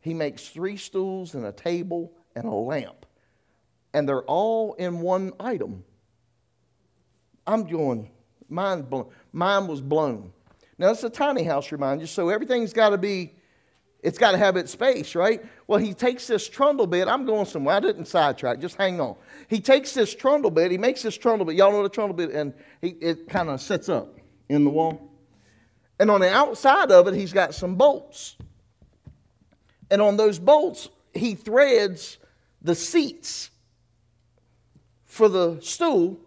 he 0.00 0.14
makes 0.14 0.48
three 0.48 0.76
stools 0.76 1.34
and 1.34 1.46
a 1.46 1.52
table 1.52 2.12
and 2.34 2.44
a 2.44 2.50
lamp 2.50 3.04
and 3.94 4.08
they're 4.08 4.24
all 4.24 4.74
in 4.74 5.00
one 5.00 5.32
item. 5.40 5.84
I'm 7.46 7.64
going, 7.64 8.10
mine, 8.48 8.82
blown. 8.82 9.06
mine 9.32 9.68
was 9.68 9.80
blown. 9.80 10.32
Now, 10.76 10.90
it's 10.90 11.04
a 11.04 11.10
tiny 11.10 11.44
house, 11.44 11.70
remind 11.70 12.00
you, 12.00 12.08
so 12.08 12.28
everything's 12.28 12.72
got 12.72 12.90
to 12.90 12.98
be, 12.98 13.33
it's 14.04 14.18
got 14.18 14.32
to 14.32 14.38
have 14.38 14.58
its 14.58 14.70
space, 14.70 15.14
right? 15.14 15.42
Well, 15.66 15.78
he 15.78 15.94
takes 15.94 16.26
this 16.26 16.46
trundle 16.46 16.86
bed. 16.86 17.08
I'm 17.08 17.24
going 17.24 17.46
somewhere. 17.46 17.76
I 17.76 17.80
didn't 17.80 18.04
sidetrack. 18.04 18.60
Just 18.60 18.76
hang 18.76 19.00
on. 19.00 19.16
He 19.48 19.60
takes 19.60 19.94
this 19.94 20.14
trundle 20.14 20.50
bed. 20.50 20.70
He 20.70 20.76
makes 20.76 21.00
this 21.00 21.16
trundle 21.16 21.46
bed. 21.46 21.56
Y'all 21.56 21.72
know 21.72 21.82
the 21.82 21.88
trundle 21.88 22.14
bed, 22.14 22.28
and 22.28 22.52
he, 22.82 22.88
it 22.88 23.30
kind 23.30 23.48
of 23.48 23.62
sets 23.62 23.88
up 23.88 24.18
in 24.50 24.64
the 24.64 24.68
wall. 24.68 25.10
And 25.98 26.10
on 26.10 26.20
the 26.20 26.30
outside 26.30 26.90
of 26.90 27.08
it, 27.08 27.14
he's 27.14 27.32
got 27.32 27.54
some 27.54 27.76
bolts. 27.76 28.36
And 29.90 30.02
on 30.02 30.18
those 30.18 30.38
bolts, 30.38 30.90
he 31.14 31.34
threads 31.34 32.18
the 32.60 32.74
seats 32.74 33.48
for 35.06 35.30
the 35.30 35.58
stool 35.62 36.20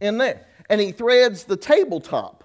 in 0.00 0.18
there. 0.18 0.46
And 0.70 0.80
he 0.80 0.92
threads 0.92 1.44
the 1.44 1.56
tabletop 1.56 2.37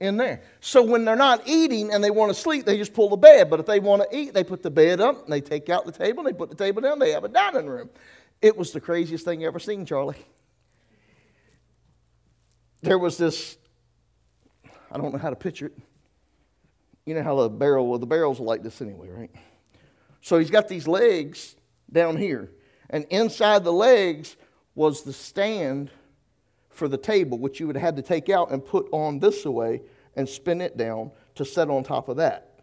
in 0.00 0.16
there. 0.16 0.42
So 0.60 0.82
when 0.82 1.04
they're 1.04 1.14
not 1.14 1.42
eating 1.46 1.92
and 1.92 2.02
they 2.02 2.10
want 2.10 2.34
to 2.34 2.40
sleep, 2.40 2.64
they 2.64 2.78
just 2.78 2.94
pull 2.94 3.10
the 3.10 3.16
bed. 3.16 3.50
But 3.50 3.60
if 3.60 3.66
they 3.66 3.80
want 3.80 4.02
to 4.02 4.16
eat, 4.16 4.32
they 4.32 4.42
put 4.42 4.62
the 4.62 4.70
bed 4.70 5.00
up 5.00 5.24
and 5.24 5.32
they 5.32 5.42
take 5.42 5.68
out 5.68 5.84
the 5.84 5.92
table 5.92 6.26
and 6.26 6.34
they 6.34 6.36
put 6.36 6.48
the 6.48 6.56
table 6.56 6.80
down. 6.80 6.98
They 6.98 7.12
have 7.12 7.24
a 7.24 7.28
dining 7.28 7.66
room. 7.66 7.90
It 8.40 8.56
was 8.56 8.72
the 8.72 8.80
craziest 8.80 9.24
thing 9.24 9.44
ever 9.44 9.58
seen, 9.58 9.84
Charlie. 9.84 10.16
There 12.80 12.98
was 12.98 13.18
this, 13.18 13.58
I 14.90 14.96
don't 14.96 15.12
know 15.12 15.18
how 15.18 15.30
to 15.30 15.36
picture 15.36 15.66
it. 15.66 15.78
You 17.04 17.14
know 17.14 17.22
how 17.22 17.36
the 17.42 17.50
barrel, 17.50 17.86
well, 17.86 17.98
the 17.98 18.06
barrels 18.06 18.40
are 18.40 18.44
like 18.44 18.62
this 18.62 18.80
anyway, 18.80 19.10
right? 19.10 19.30
So 20.22 20.38
he's 20.38 20.50
got 20.50 20.68
these 20.68 20.88
legs 20.88 21.56
down 21.92 22.16
here. 22.16 22.50
And 22.88 23.04
inside 23.10 23.64
the 23.64 23.72
legs 23.72 24.36
was 24.74 25.02
the 25.02 25.12
stand 25.12 25.90
for 26.70 26.88
the 26.88 26.96
table, 26.96 27.38
which 27.38 27.60
you 27.60 27.66
would 27.66 27.76
have 27.76 27.82
had 27.82 27.96
to 27.96 28.02
take 28.02 28.28
out 28.28 28.50
and 28.50 28.64
put 28.64 28.88
on 28.92 29.18
this 29.18 29.44
way 29.44 29.82
and 30.16 30.28
spin 30.28 30.60
it 30.60 30.76
down 30.76 31.10
to 31.34 31.44
set 31.44 31.68
on 31.68 31.82
top 31.82 32.08
of 32.08 32.16
that. 32.16 32.60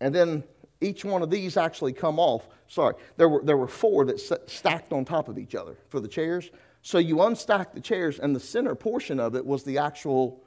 And 0.00 0.14
then 0.14 0.44
each 0.80 1.04
one 1.04 1.22
of 1.22 1.30
these 1.30 1.56
actually 1.56 1.92
come 1.92 2.18
off. 2.18 2.48
Sorry, 2.68 2.94
there 3.16 3.28
were, 3.28 3.42
there 3.42 3.56
were 3.56 3.66
four 3.66 4.04
that 4.06 4.20
stacked 4.46 4.92
on 4.92 5.04
top 5.04 5.28
of 5.28 5.38
each 5.38 5.54
other 5.54 5.76
for 5.88 6.00
the 6.00 6.08
chairs. 6.08 6.50
So 6.82 6.98
you 6.98 7.16
unstack 7.16 7.72
the 7.72 7.80
chairs, 7.80 8.18
and 8.18 8.36
the 8.36 8.40
center 8.40 8.74
portion 8.74 9.18
of 9.18 9.34
it 9.34 9.44
was 9.44 9.64
the 9.64 9.78
actual 9.78 10.44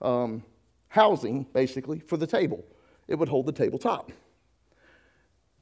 um, 0.00 0.44
housing, 0.88 1.44
basically, 1.52 1.98
for 1.98 2.16
the 2.16 2.26
table. 2.26 2.64
It 3.08 3.16
would 3.16 3.28
hold 3.28 3.46
the 3.46 3.52
tabletop. 3.52 4.12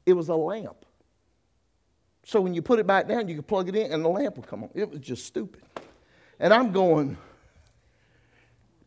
It 0.05 0.13
was 0.13 0.29
a 0.29 0.35
lamp. 0.35 0.85
So 2.23 2.39
when 2.39 2.53
you 2.53 2.61
put 2.61 2.79
it 2.79 2.85
back 2.85 3.07
down, 3.07 3.27
you 3.27 3.35
could 3.35 3.47
plug 3.47 3.67
it 3.67 3.75
in 3.75 3.91
and 3.91 4.05
the 4.05 4.09
lamp 4.09 4.37
would 4.37 4.47
come 4.47 4.63
on. 4.63 4.69
It 4.75 4.89
was 4.89 4.99
just 4.99 5.25
stupid. 5.25 5.63
And 6.41 6.51
I'm 6.51 6.71
going, 6.71 7.17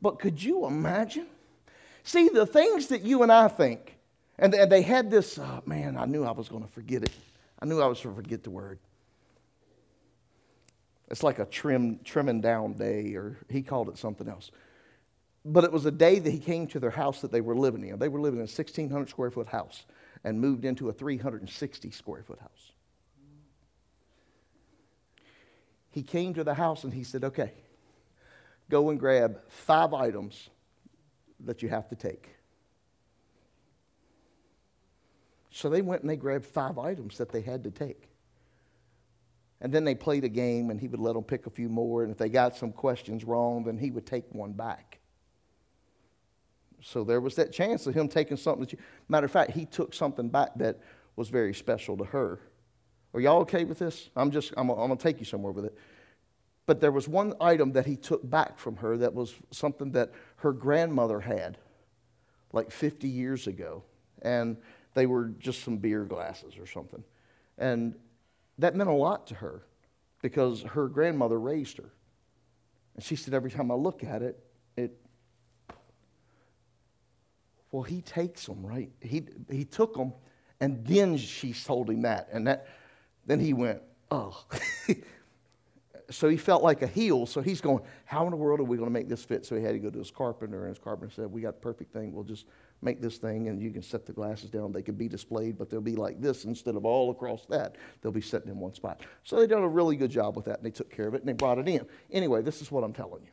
but 0.02 0.18
could 0.18 0.42
you 0.42 0.66
imagine? 0.66 1.28
See, 2.02 2.28
the 2.28 2.46
things 2.46 2.88
that 2.88 3.02
you 3.02 3.22
and 3.22 3.30
I 3.30 3.46
think, 3.46 3.96
and 4.38 4.52
they 4.52 4.82
had 4.82 5.08
this, 5.08 5.38
oh, 5.38 5.62
man, 5.64 5.96
I 5.96 6.04
knew 6.04 6.24
I 6.24 6.32
was 6.32 6.48
going 6.48 6.64
to 6.64 6.68
forget 6.68 7.04
it. 7.04 7.12
I 7.60 7.66
knew 7.66 7.80
I 7.80 7.86
was 7.86 8.00
going 8.00 8.14
to 8.16 8.20
forget 8.20 8.42
the 8.42 8.50
word. 8.50 8.80
It's 11.08 11.22
like 11.22 11.38
a 11.38 11.44
trim, 11.44 12.00
trimming 12.02 12.40
down 12.40 12.72
day, 12.72 13.14
or 13.14 13.38
he 13.48 13.62
called 13.62 13.88
it 13.88 13.98
something 13.98 14.28
else. 14.28 14.50
But 15.44 15.62
it 15.62 15.70
was 15.70 15.86
a 15.86 15.92
day 15.92 16.18
that 16.18 16.30
he 16.30 16.40
came 16.40 16.66
to 16.68 16.80
their 16.80 16.90
house 16.90 17.20
that 17.20 17.30
they 17.30 17.40
were 17.40 17.54
living 17.54 17.86
in. 17.86 18.00
They 18.00 18.08
were 18.08 18.20
living 18.20 18.40
in 18.40 18.46
a 18.46 18.50
1,600 18.50 19.08
square 19.08 19.30
foot 19.30 19.46
house 19.46 19.84
and 20.24 20.40
moved 20.40 20.64
into 20.64 20.88
a 20.88 20.92
360 20.92 21.92
square 21.92 22.24
foot 22.24 22.40
house. 22.40 22.72
He 25.94 26.02
came 26.02 26.34
to 26.34 26.42
the 26.42 26.54
house 26.54 26.82
and 26.82 26.92
he 26.92 27.04
said, 27.04 27.22
Okay, 27.22 27.52
go 28.68 28.90
and 28.90 28.98
grab 28.98 29.38
five 29.48 29.94
items 29.94 30.50
that 31.44 31.62
you 31.62 31.68
have 31.68 31.88
to 31.90 31.94
take. 31.94 32.30
So 35.50 35.70
they 35.70 35.82
went 35.82 36.00
and 36.02 36.10
they 36.10 36.16
grabbed 36.16 36.46
five 36.46 36.78
items 36.78 37.16
that 37.18 37.30
they 37.30 37.40
had 37.40 37.62
to 37.62 37.70
take. 37.70 38.08
And 39.60 39.72
then 39.72 39.84
they 39.84 39.94
played 39.94 40.24
a 40.24 40.28
game, 40.28 40.70
and 40.70 40.80
he 40.80 40.88
would 40.88 40.98
let 40.98 41.14
them 41.14 41.22
pick 41.22 41.46
a 41.46 41.50
few 41.50 41.68
more. 41.68 42.02
And 42.02 42.10
if 42.10 42.18
they 42.18 42.28
got 42.28 42.56
some 42.56 42.72
questions 42.72 43.22
wrong, 43.22 43.62
then 43.62 43.78
he 43.78 43.92
would 43.92 44.04
take 44.04 44.24
one 44.34 44.52
back. 44.52 44.98
So 46.82 47.04
there 47.04 47.20
was 47.20 47.36
that 47.36 47.52
chance 47.52 47.86
of 47.86 47.94
him 47.94 48.08
taking 48.08 48.36
something 48.36 48.62
that 48.62 48.72
you. 48.72 48.78
Matter 49.08 49.26
of 49.26 49.30
fact, 49.30 49.52
he 49.52 49.64
took 49.64 49.94
something 49.94 50.28
back 50.28 50.50
that 50.56 50.80
was 51.14 51.28
very 51.28 51.54
special 51.54 51.96
to 51.98 52.04
her. 52.04 52.40
Are 53.14 53.20
y'all 53.20 53.40
okay 53.42 53.64
with 53.64 53.78
this? 53.78 54.10
I'm 54.16 54.32
just, 54.32 54.52
I'm, 54.56 54.68
I'm 54.68 54.76
going 54.76 54.96
to 54.96 55.02
take 55.02 55.20
you 55.20 55.24
somewhere 55.24 55.52
with 55.52 55.64
it. 55.64 55.78
But 56.66 56.80
there 56.80 56.90
was 56.90 57.06
one 57.06 57.34
item 57.40 57.72
that 57.72 57.86
he 57.86 57.96
took 57.96 58.28
back 58.28 58.58
from 58.58 58.76
her 58.76 58.96
that 58.96 59.14
was 59.14 59.34
something 59.52 59.92
that 59.92 60.10
her 60.36 60.52
grandmother 60.52 61.20
had 61.20 61.58
like 62.52 62.70
50 62.70 63.06
years 63.06 63.46
ago. 63.46 63.84
And 64.22 64.56
they 64.94 65.06
were 65.06 65.26
just 65.38 65.62
some 65.62 65.76
beer 65.76 66.04
glasses 66.04 66.58
or 66.58 66.66
something. 66.66 67.04
And 67.56 67.94
that 68.58 68.74
meant 68.74 68.90
a 68.90 68.94
lot 68.94 69.28
to 69.28 69.34
her 69.36 69.62
because 70.22 70.62
her 70.62 70.88
grandmother 70.88 71.38
raised 71.38 71.76
her. 71.76 71.90
And 72.94 73.04
she 73.04 73.14
said, 73.14 73.34
every 73.34 73.50
time 73.50 73.70
I 73.70 73.74
look 73.74 74.02
at 74.02 74.22
it, 74.22 74.42
it. 74.76 74.96
Well, 77.70 77.82
he 77.82 78.00
takes 78.00 78.46
them, 78.46 78.64
right? 78.64 78.90
He, 79.00 79.24
he 79.50 79.64
took 79.64 79.94
them, 79.94 80.12
and 80.60 80.84
then 80.86 81.16
she 81.16 81.52
told 81.52 81.90
him 81.90 82.02
that. 82.02 82.28
And 82.32 82.46
that 82.46 82.68
then 83.26 83.40
he 83.40 83.52
went, 83.52 83.80
oh. 84.10 84.44
so 86.10 86.28
he 86.28 86.36
felt 86.36 86.62
like 86.62 86.82
a 86.82 86.86
heel. 86.86 87.26
So 87.26 87.40
he's 87.40 87.60
going, 87.60 87.82
How 88.04 88.24
in 88.24 88.30
the 88.30 88.36
world 88.36 88.60
are 88.60 88.64
we 88.64 88.76
going 88.76 88.88
to 88.88 88.92
make 88.92 89.08
this 89.08 89.24
fit? 89.24 89.44
So 89.46 89.56
he 89.56 89.62
had 89.62 89.72
to 89.72 89.78
go 89.78 89.90
to 89.90 89.98
his 89.98 90.10
carpenter, 90.10 90.66
and 90.66 90.68
his 90.68 90.78
carpenter 90.78 91.12
said, 91.14 91.26
We 91.26 91.40
got 91.40 91.54
the 91.54 91.60
perfect 91.60 91.92
thing. 91.92 92.12
We'll 92.12 92.24
just 92.24 92.46
make 92.82 93.00
this 93.00 93.16
thing, 93.16 93.48
and 93.48 93.60
you 93.60 93.70
can 93.70 93.82
set 93.82 94.06
the 94.06 94.12
glasses 94.12 94.50
down. 94.50 94.72
They 94.72 94.82
can 94.82 94.94
be 94.94 95.08
displayed, 95.08 95.58
but 95.58 95.70
they'll 95.70 95.80
be 95.80 95.96
like 95.96 96.20
this 96.20 96.44
instead 96.44 96.76
of 96.76 96.84
all 96.84 97.10
across 97.10 97.46
that. 97.46 97.76
They'll 98.02 98.12
be 98.12 98.20
sitting 98.20 98.48
in 98.48 98.58
one 98.58 98.74
spot. 98.74 99.00
So 99.22 99.36
they 99.36 99.46
did 99.46 99.58
a 99.58 99.66
really 99.66 99.96
good 99.96 100.10
job 100.10 100.36
with 100.36 100.44
that, 100.46 100.58
and 100.58 100.66
they 100.66 100.70
took 100.70 100.90
care 100.90 101.08
of 101.08 101.14
it, 101.14 101.20
and 101.20 101.28
they 101.28 101.32
brought 101.32 101.58
it 101.58 101.68
in. 101.68 101.86
Anyway, 102.10 102.42
this 102.42 102.60
is 102.60 102.70
what 102.70 102.84
I'm 102.84 102.92
telling 102.92 103.22
you. 103.22 103.30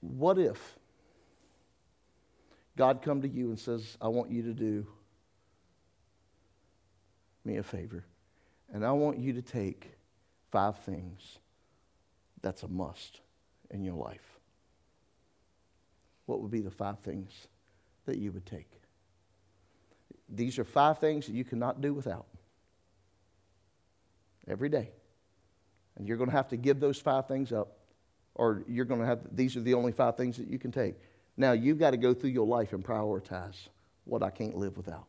What 0.00 0.38
if 0.38 0.78
God 2.76 3.02
come 3.02 3.20
to 3.20 3.28
you 3.28 3.50
and 3.50 3.58
says, 3.58 3.98
I 4.00 4.08
want 4.08 4.30
you 4.30 4.42
to 4.42 4.54
do 4.54 4.86
me 7.44 7.56
a 7.56 7.62
favor. 7.62 8.04
And 8.72 8.84
I 8.84 8.92
want 8.92 9.18
you 9.18 9.32
to 9.34 9.42
take 9.42 9.92
five 10.50 10.78
things 10.80 11.38
that's 12.42 12.62
a 12.62 12.68
must 12.68 13.20
in 13.70 13.84
your 13.84 13.94
life. 13.94 14.38
What 16.26 16.40
would 16.40 16.50
be 16.50 16.60
the 16.60 16.70
five 16.70 17.00
things 17.00 17.32
that 18.06 18.18
you 18.18 18.32
would 18.32 18.46
take? 18.46 18.70
These 20.28 20.58
are 20.58 20.64
five 20.64 20.98
things 20.98 21.26
that 21.26 21.34
you 21.34 21.44
cannot 21.44 21.80
do 21.80 21.92
without 21.92 22.26
every 24.46 24.68
day. 24.68 24.90
And 25.96 26.06
you're 26.06 26.16
going 26.16 26.30
to 26.30 26.36
have 26.36 26.48
to 26.48 26.56
give 26.56 26.80
those 26.80 26.98
five 26.98 27.26
things 27.26 27.52
up, 27.52 27.78
or 28.34 28.62
you're 28.68 28.84
going 28.84 29.00
to 29.00 29.06
have, 29.06 29.20
these 29.32 29.56
are 29.56 29.60
the 29.60 29.74
only 29.74 29.92
five 29.92 30.16
things 30.16 30.36
that 30.36 30.46
you 30.46 30.58
can 30.58 30.70
take. 30.70 30.94
Now, 31.36 31.52
you've 31.52 31.78
got 31.78 31.90
to 31.90 31.96
go 31.96 32.14
through 32.14 32.30
your 32.30 32.46
life 32.46 32.72
and 32.72 32.84
prioritize 32.84 33.68
what 34.04 34.22
I 34.22 34.30
can't 34.30 34.56
live 34.56 34.76
without. 34.76 35.06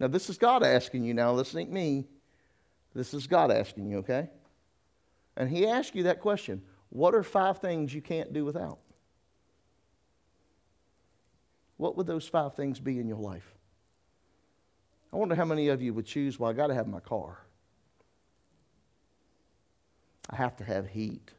Now, 0.00 0.08
this 0.08 0.30
is 0.30 0.38
God 0.38 0.64
asking 0.64 1.04
you 1.04 1.12
now. 1.12 1.36
This 1.36 1.54
ain't 1.54 1.70
me. 1.70 2.06
This 2.94 3.12
is 3.14 3.26
God 3.26 3.52
asking 3.52 3.88
you, 3.90 3.98
okay? 3.98 4.30
And 5.36 5.48
He 5.48 5.66
asked 5.66 5.94
you 5.94 6.04
that 6.04 6.20
question 6.20 6.62
What 6.88 7.14
are 7.14 7.22
five 7.22 7.58
things 7.58 7.94
you 7.94 8.00
can't 8.00 8.32
do 8.32 8.44
without? 8.44 8.78
What 11.76 11.96
would 11.96 12.06
those 12.06 12.26
five 12.26 12.54
things 12.54 12.80
be 12.80 12.98
in 12.98 13.06
your 13.06 13.18
life? 13.18 13.54
I 15.12 15.16
wonder 15.16 15.34
how 15.34 15.44
many 15.44 15.68
of 15.68 15.82
you 15.82 15.92
would 15.94 16.06
choose, 16.06 16.38
well, 16.38 16.50
I 16.50 16.52
got 16.52 16.68
to 16.68 16.74
have 16.74 16.86
my 16.86 17.00
car. 17.00 17.38
I 20.28 20.36
have 20.36 20.56
to 20.56 20.64
have 20.64 20.86
heat. 20.86 21.30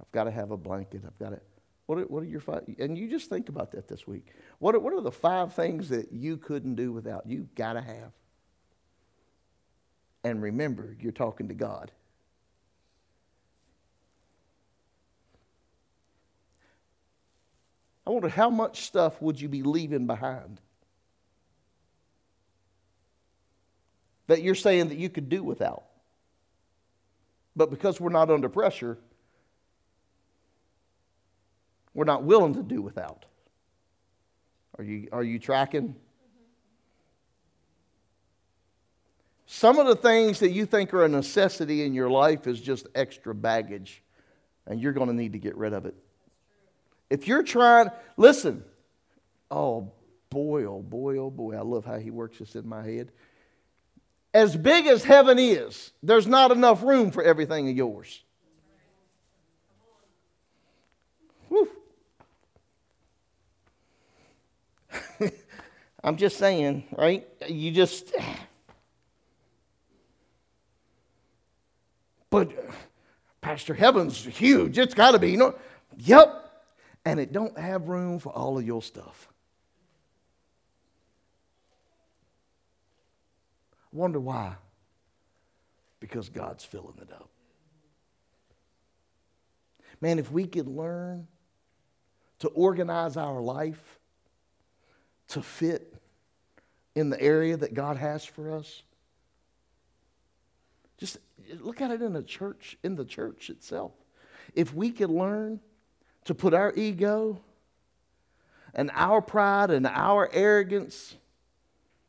I've 0.00 0.10
got 0.12 0.24
to 0.24 0.30
have 0.30 0.50
a 0.50 0.56
blanket. 0.56 1.02
I've 1.06 1.18
got 1.18 1.30
to. 1.30 1.40
What 1.88 2.00
are, 2.00 2.02
what 2.02 2.22
are 2.22 2.26
your 2.26 2.40
five? 2.40 2.64
And 2.78 2.98
you 2.98 3.08
just 3.08 3.30
think 3.30 3.48
about 3.48 3.72
that 3.72 3.88
this 3.88 4.06
week. 4.06 4.26
What 4.58 4.74
are, 4.74 4.78
what 4.78 4.92
are 4.92 5.00
the 5.00 5.10
five 5.10 5.54
things 5.54 5.88
that 5.88 6.12
you 6.12 6.36
couldn't 6.36 6.74
do 6.74 6.92
without? 6.92 7.26
You 7.26 7.48
got 7.54 7.72
to 7.72 7.80
have. 7.80 8.12
And 10.22 10.42
remember, 10.42 10.94
you're 11.00 11.12
talking 11.12 11.48
to 11.48 11.54
God. 11.54 11.90
I 18.06 18.10
wonder 18.10 18.28
how 18.28 18.50
much 18.50 18.82
stuff 18.82 19.22
would 19.22 19.40
you 19.40 19.48
be 19.48 19.62
leaving 19.62 20.06
behind 20.06 20.60
that 24.26 24.42
you're 24.42 24.54
saying 24.54 24.90
that 24.90 24.98
you 24.98 25.08
could 25.08 25.30
do 25.30 25.42
without? 25.42 25.84
But 27.56 27.70
because 27.70 27.98
we're 27.98 28.10
not 28.10 28.30
under 28.30 28.50
pressure, 28.50 28.98
we're 31.98 32.04
not 32.04 32.22
willing 32.22 32.54
to 32.54 32.62
do 32.62 32.80
without. 32.80 33.24
Are 34.78 34.84
you, 34.84 35.08
are 35.10 35.24
you 35.24 35.40
tracking? 35.40 35.96
Some 39.46 39.80
of 39.80 39.88
the 39.88 39.96
things 39.96 40.38
that 40.38 40.50
you 40.50 40.64
think 40.64 40.94
are 40.94 41.04
a 41.04 41.08
necessity 41.08 41.82
in 41.82 41.94
your 41.94 42.08
life 42.08 42.46
is 42.46 42.60
just 42.60 42.86
extra 42.94 43.34
baggage, 43.34 44.00
and 44.68 44.80
you're 44.80 44.92
going 44.92 45.08
to 45.08 45.12
need 45.12 45.32
to 45.32 45.40
get 45.40 45.56
rid 45.56 45.72
of 45.72 45.86
it. 45.86 45.96
If 47.10 47.26
you're 47.26 47.42
trying, 47.42 47.90
listen, 48.16 48.62
oh 49.50 49.90
boy, 50.30 50.66
oh 50.66 50.82
boy, 50.82 51.16
oh 51.16 51.30
boy, 51.30 51.56
I 51.56 51.62
love 51.62 51.84
how 51.84 51.98
he 51.98 52.12
works 52.12 52.38
this 52.38 52.54
in 52.54 52.68
my 52.68 52.84
head. 52.84 53.10
As 54.32 54.56
big 54.56 54.86
as 54.86 55.02
heaven 55.02 55.40
is, 55.40 55.90
there's 56.04 56.28
not 56.28 56.52
enough 56.52 56.84
room 56.84 57.10
for 57.10 57.24
everything 57.24 57.68
of 57.68 57.76
yours. 57.76 58.22
I'm 66.02 66.16
just 66.16 66.36
saying, 66.36 66.84
right? 66.96 67.26
You 67.48 67.70
just. 67.72 68.14
But 72.30 72.52
Pastor 73.40 73.74
Heaven's 73.74 74.24
huge. 74.24 74.78
It's 74.78 74.94
got 74.94 75.12
to 75.12 75.18
be, 75.18 75.30
you 75.30 75.38
know. 75.38 75.54
Yep, 75.96 76.50
and 77.04 77.18
it 77.18 77.32
don't 77.32 77.58
have 77.58 77.88
room 77.88 78.18
for 78.18 78.30
all 78.30 78.58
of 78.58 78.66
your 78.66 78.82
stuff. 78.82 79.28
I 83.92 83.96
wonder 83.96 84.20
why? 84.20 84.54
Because 85.98 86.28
God's 86.28 86.64
filling 86.64 86.98
it 87.00 87.10
up. 87.12 87.30
Man, 90.00 90.18
if 90.18 90.30
we 90.30 90.46
could 90.46 90.68
learn 90.68 91.26
to 92.40 92.48
organize 92.48 93.16
our 93.16 93.40
life 93.40 93.97
to 95.28 95.42
fit 95.42 95.94
in 96.94 97.10
the 97.10 97.20
area 97.20 97.56
that 97.56 97.74
God 97.74 97.96
has 97.96 98.24
for 98.24 98.52
us, 98.52 98.82
just 100.98 101.18
look 101.60 101.80
at 101.80 101.90
it 101.90 102.02
in 102.02 102.12
the 102.12 102.22
church, 102.22 102.76
in 102.82 102.96
the 102.96 103.04
church 103.04 103.50
itself. 103.50 103.92
If 104.54 104.74
we 104.74 104.90
could 104.90 105.10
learn 105.10 105.60
to 106.24 106.34
put 106.34 106.54
our 106.54 106.72
ego 106.74 107.40
and 108.74 108.90
our 108.94 109.22
pride 109.22 109.70
and 109.70 109.86
our 109.86 110.28
arrogance, 110.32 111.14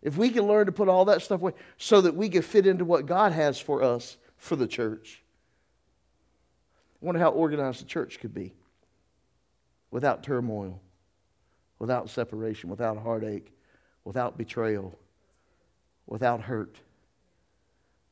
if 0.02 0.18
we 0.18 0.30
could 0.30 0.44
learn 0.44 0.66
to 0.66 0.72
put 0.72 0.88
all 0.88 1.06
that 1.06 1.22
stuff 1.22 1.42
away 1.42 1.54
so 1.78 2.02
that 2.02 2.16
we 2.16 2.30
could 2.30 2.46
fit 2.46 2.66
into 2.66 2.86
what 2.86 3.06
God 3.06 3.32
has 3.32 3.60
for 3.60 3.84
us 3.84 4.18
for 4.38 4.56
the 4.56 4.68
church, 4.68 5.22
I 7.02 7.06
wonder 7.06 7.20
how 7.20 7.30
organized 7.30 7.82
the 7.82 7.86
church 7.86 8.20
could 8.20 8.34
be 8.34 8.54
without 9.92 10.24
turmoil, 10.24 10.82
without 11.80 12.10
separation, 12.10 12.70
without 12.70 12.98
heartache, 12.98 13.52
without 14.04 14.38
betrayal, 14.38 14.98
without 16.06 16.42
hurt. 16.42 16.78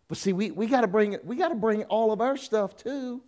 But 0.08 0.18
see, 0.18 0.34
we, 0.34 0.52
we 0.52 0.68
got 0.68 0.82
to 0.82 0.88
bring 0.88 1.18
we 1.24 1.36
got 1.36 1.50
to 1.50 1.56
bring 1.56 1.84
all 1.86 2.12
of 2.12 2.22
our 2.22 2.38
stuff 2.38 2.76
too. 2.76 3.22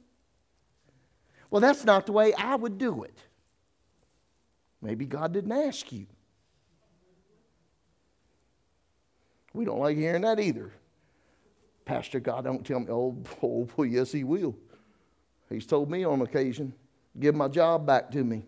Well, 1.51 1.61
that's 1.61 1.83
not 1.83 2.05
the 2.05 2.11
way 2.11 2.33
I 2.33 2.55
would 2.55 2.77
do 2.77 3.03
it. 3.03 3.17
Maybe 4.81 5.05
God 5.05 5.33
didn't 5.33 5.51
ask 5.51 5.91
you. 5.91 6.05
We 9.53 9.65
don't 9.65 9.79
like 9.79 9.97
hearing 9.97 10.21
that 10.21 10.39
either. 10.39 10.71
Pastor, 11.85 12.19
God 12.19 12.43
don't 12.43 12.65
tell 12.65 12.79
me, 12.79 12.87
oh, 12.89 13.17
oh, 13.43 13.67
oh 13.77 13.83
yes, 13.83 14.11
He 14.11 14.23
will. 14.23 14.55
He's 15.49 15.65
told 15.65 15.89
me 15.89 16.03
on 16.03 16.21
occasion, 16.21 16.73
give 17.19 17.33
my 17.33 17.47
job 17.47 17.85
back 17.85 18.11
to 18.11 18.23
me. 18.23 18.45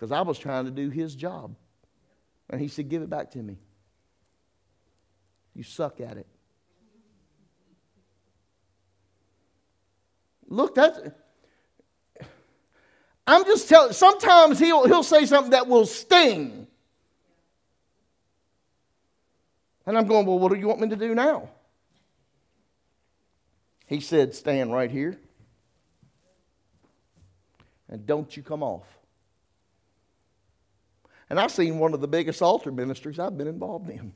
Because 0.00 0.12
I 0.12 0.22
was 0.22 0.38
trying 0.38 0.64
to 0.64 0.70
do 0.70 0.88
His 0.88 1.14
job. 1.14 1.54
And 2.48 2.58
He 2.58 2.68
said, 2.68 2.88
give 2.88 3.02
it 3.02 3.10
back 3.10 3.32
to 3.32 3.38
me. 3.38 3.58
You 5.54 5.62
suck 5.62 6.00
at 6.00 6.16
it. 6.16 6.26
Look, 10.48 10.74
that's. 10.74 10.98
I'm 13.26 13.44
just 13.44 13.68
telling. 13.68 13.92
Sometimes 13.92 14.58
he'll 14.58 14.86
he'll 14.86 15.02
say 15.02 15.26
something 15.26 15.50
that 15.50 15.68
will 15.68 15.86
sting, 15.86 16.66
and 19.86 19.96
I'm 19.96 20.08
going. 20.08 20.26
Well, 20.26 20.40
what 20.40 20.50
do 20.50 20.58
you 20.58 20.66
want 20.66 20.80
me 20.80 20.88
to 20.88 20.96
do 20.96 21.14
now? 21.14 21.50
He 23.86 24.00
said, 24.00 24.34
"Stand 24.34 24.72
right 24.72 24.90
here, 24.90 25.20
and 27.88 28.04
don't 28.04 28.36
you 28.36 28.42
come 28.42 28.64
off." 28.64 28.99
And 31.30 31.38
I've 31.38 31.52
seen 31.52 31.78
one 31.78 31.94
of 31.94 32.00
the 32.00 32.08
biggest 32.08 32.42
altar 32.42 32.72
ministries 32.72 33.20
I've 33.20 33.38
been 33.38 33.46
involved 33.46 33.88
in. 33.88 34.12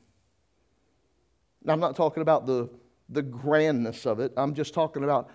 Now, 1.63 1.73
I'm 1.73 1.79
not 1.79 1.95
talking 1.95 2.21
about 2.21 2.45
the, 2.45 2.69
the 3.09 3.21
grandness 3.21 4.05
of 4.05 4.19
it. 4.19 4.33
I'm 4.37 4.53
just 4.53 4.73
talking 4.73 5.03
about 5.03 5.31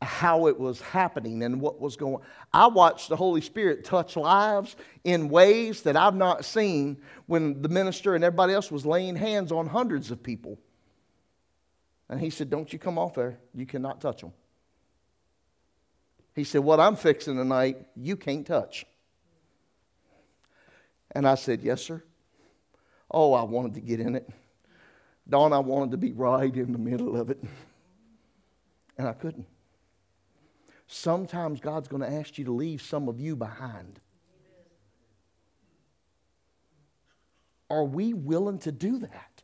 how 0.00 0.46
it 0.46 0.58
was 0.58 0.80
happening 0.80 1.42
and 1.42 1.60
what 1.60 1.80
was 1.80 1.96
going 1.96 2.14
on. 2.14 2.22
I 2.52 2.68
watched 2.68 3.10
the 3.10 3.16
Holy 3.16 3.40
Spirit 3.40 3.84
touch 3.84 4.16
lives 4.16 4.76
in 5.04 5.28
ways 5.28 5.82
that 5.82 5.96
I've 5.96 6.14
not 6.14 6.44
seen 6.44 6.96
when 7.26 7.60
the 7.60 7.68
minister 7.68 8.14
and 8.14 8.24
everybody 8.24 8.54
else 8.54 8.70
was 8.70 8.86
laying 8.86 9.14
hands 9.14 9.52
on 9.52 9.66
hundreds 9.66 10.10
of 10.10 10.22
people. 10.22 10.58
And 12.08 12.20
he 12.20 12.30
said, 12.30 12.48
Don't 12.48 12.72
you 12.72 12.78
come 12.78 12.96
off 12.96 13.14
there. 13.14 13.38
You 13.54 13.66
cannot 13.66 14.00
touch 14.00 14.22
them. 14.22 14.32
He 16.34 16.44
said, 16.44 16.62
What 16.62 16.80
I'm 16.80 16.96
fixing 16.96 17.36
tonight, 17.36 17.78
you 17.96 18.16
can't 18.16 18.46
touch. 18.46 18.86
And 21.18 21.26
I 21.26 21.34
said, 21.34 21.62
Yes, 21.62 21.82
sir. 21.82 22.00
Oh, 23.10 23.32
I 23.32 23.42
wanted 23.42 23.74
to 23.74 23.80
get 23.80 23.98
in 23.98 24.14
it. 24.14 24.30
Don, 25.28 25.52
I 25.52 25.58
wanted 25.58 25.90
to 25.90 25.96
be 25.96 26.12
right 26.12 26.54
in 26.54 26.70
the 26.70 26.78
middle 26.78 27.20
of 27.20 27.28
it. 27.28 27.42
And 28.96 29.08
I 29.08 29.14
couldn't. 29.14 29.48
Sometimes 30.86 31.58
God's 31.58 31.88
going 31.88 32.02
to 32.02 32.08
ask 32.08 32.38
you 32.38 32.44
to 32.44 32.52
leave 32.52 32.80
some 32.82 33.08
of 33.08 33.18
you 33.18 33.34
behind. 33.34 33.98
Are 37.68 37.84
we 37.84 38.14
willing 38.14 38.60
to 38.60 38.70
do 38.70 39.00
that? 39.00 39.37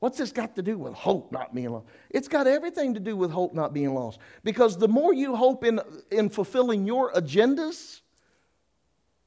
What's 0.00 0.16
this 0.16 0.32
got 0.32 0.56
to 0.56 0.62
do 0.62 0.78
with 0.78 0.94
hope 0.94 1.30
not 1.30 1.54
being 1.54 1.70
lost? 1.70 1.86
It's 2.08 2.26
got 2.26 2.46
everything 2.46 2.94
to 2.94 3.00
do 3.00 3.16
with 3.16 3.30
hope 3.30 3.54
not 3.54 3.74
being 3.74 3.94
lost. 3.94 4.18
Because 4.42 4.78
the 4.78 4.88
more 4.88 5.12
you 5.12 5.36
hope 5.36 5.62
in, 5.62 5.78
in 6.10 6.30
fulfilling 6.30 6.86
your 6.86 7.12
agendas, 7.12 8.00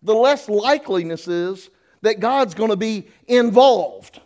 the 0.02 0.16
less 0.16 0.48
likeliness 0.48 1.28
is 1.28 1.70
that 2.02 2.20
God's 2.20 2.56
going 2.56 2.72
to 2.72 2.76
be 2.76 3.08
involved. 3.28 4.20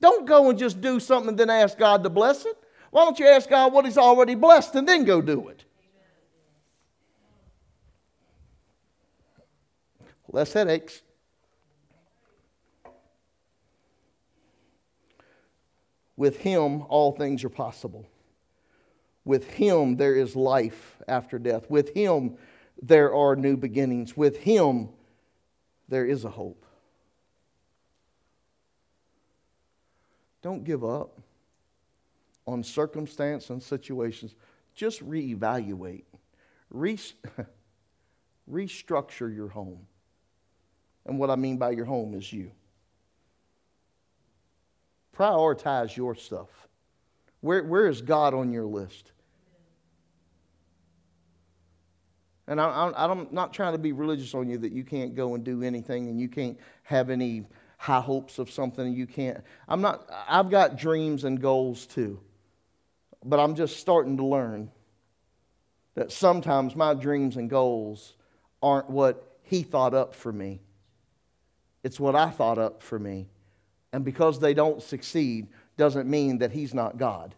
Don't 0.00 0.26
go 0.26 0.48
and 0.48 0.58
just 0.58 0.80
do 0.80 0.98
something 0.98 1.30
and 1.30 1.38
then 1.38 1.50
ask 1.50 1.76
God 1.76 2.02
to 2.04 2.10
bless 2.10 2.46
it. 2.46 2.56
Why 2.90 3.04
don't 3.04 3.18
you 3.18 3.26
ask 3.26 3.48
God 3.48 3.74
what 3.74 3.84
He's 3.84 3.98
already 3.98 4.34
blessed 4.34 4.74
and 4.74 4.88
then 4.88 5.04
go 5.04 5.20
do 5.20 5.48
it? 5.48 5.64
Less 10.28 10.52
headaches. 10.52 11.02
With 16.16 16.38
Him, 16.38 16.82
all 16.88 17.12
things 17.12 17.44
are 17.44 17.50
possible. 17.50 18.06
With 19.24 19.50
Him, 19.50 19.96
there 19.96 20.14
is 20.14 20.36
life 20.36 20.96
after 21.08 21.38
death. 21.38 21.68
With 21.68 21.94
Him, 21.94 22.36
there 22.80 23.14
are 23.14 23.36
new 23.36 23.56
beginnings. 23.56 24.16
With 24.16 24.38
Him, 24.38 24.88
there 25.88 26.06
is 26.06 26.24
a 26.24 26.30
hope. 26.30 26.64
Don't 30.42 30.64
give 30.64 30.84
up 30.84 31.20
on 32.46 32.62
circumstance 32.62 33.50
and 33.50 33.62
situations. 33.62 34.34
Just 34.74 35.06
reevaluate, 35.06 36.04
Re- 36.70 36.98
restructure 38.50 39.34
your 39.34 39.48
home. 39.48 39.86
And 41.04 41.18
what 41.18 41.30
I 41.30 41.36
mean 41.36 41.56
by 41.56 41.70
your 41.70 41.84
home 41.84 42.14
is 42.14 42.32
you. 42.32 42.52
Prioritize 45.16 45.96
your 45.96 46.14
stuff. 46.14 46.48
Where, 47.40 47.62
where 47.62 47.88
is 47.88 48.02
God 48.02 48.34
on 48.34 48.52
your 48.52 48.66
list? 48.66 49.12
And 52.48 52.60
I, 52.60 52.92
am 52.96 53.28
not 53.32 53.52
trying 53.52 53.72
to 53.72 53.78
be 53.78 53.92
religious 53.92 54.34
on 54.34 54.48
you 54.48 54.58
that 54.58 54.72
you 54.72 54.84
can't 54.84 55.14
go 55.14 55.34
and 55.34 55.42
do 55.42 55.62
anything 55.62 56.08
and 56.08 56.20
you 56.20 56.28
can't 56.28 56.58
have 56.84 57.10
any 57.10 57.44
high 57.78 58.00
hopes 58.00 58.38
of 58.38 58.50
something 58.50 58.86
and 58.86 58.96
you 58.96 59.06
can't. 59.06 59.42
I'm 59.68 59.80
not, 59.80 60.08
I've 60.28 60.50
got 60.50 60.76
dreams 60.76 61.24
and 61.24 61.40
goals 61.40 61.86
too. 61.86 62.20
But 63.24 63.40
I'm 63.40 63.56
just 63.56 63.78
starting 63.78 64.16
to 64.18 64.24
learn 64.24 64.70
that 65.94 66.12
sometimes 66.12 66.76
my 66.76 66.94
dreams 66.94 67.36
and 67.36 67.50
goals 67.50 68.14
aren't 68.62 68.88
what 68.88 69.38
He 69.42 69.62
thought 69.62 69.94
up 69.94 70.14
for 70.14 70.32
me, 70.32 70.60
it's 71.82 71.98
what 71.98 72.14
I 72.14 72.30
thought 72.30 72.58
up 72.58 72.82
for 72.82 72.98
me. 72.98 73.28
And 73.96 74.04
because 74.04 74.38
they 74.38 74.52
don't 74.52 74.82
succeed, 74.82 75.46
doesn't 75.78 76.06
mean 76.06 76.36
that 76.40 76.52
He's 76.52 76.74
not 76.74 76.98
God. 76.98 77.34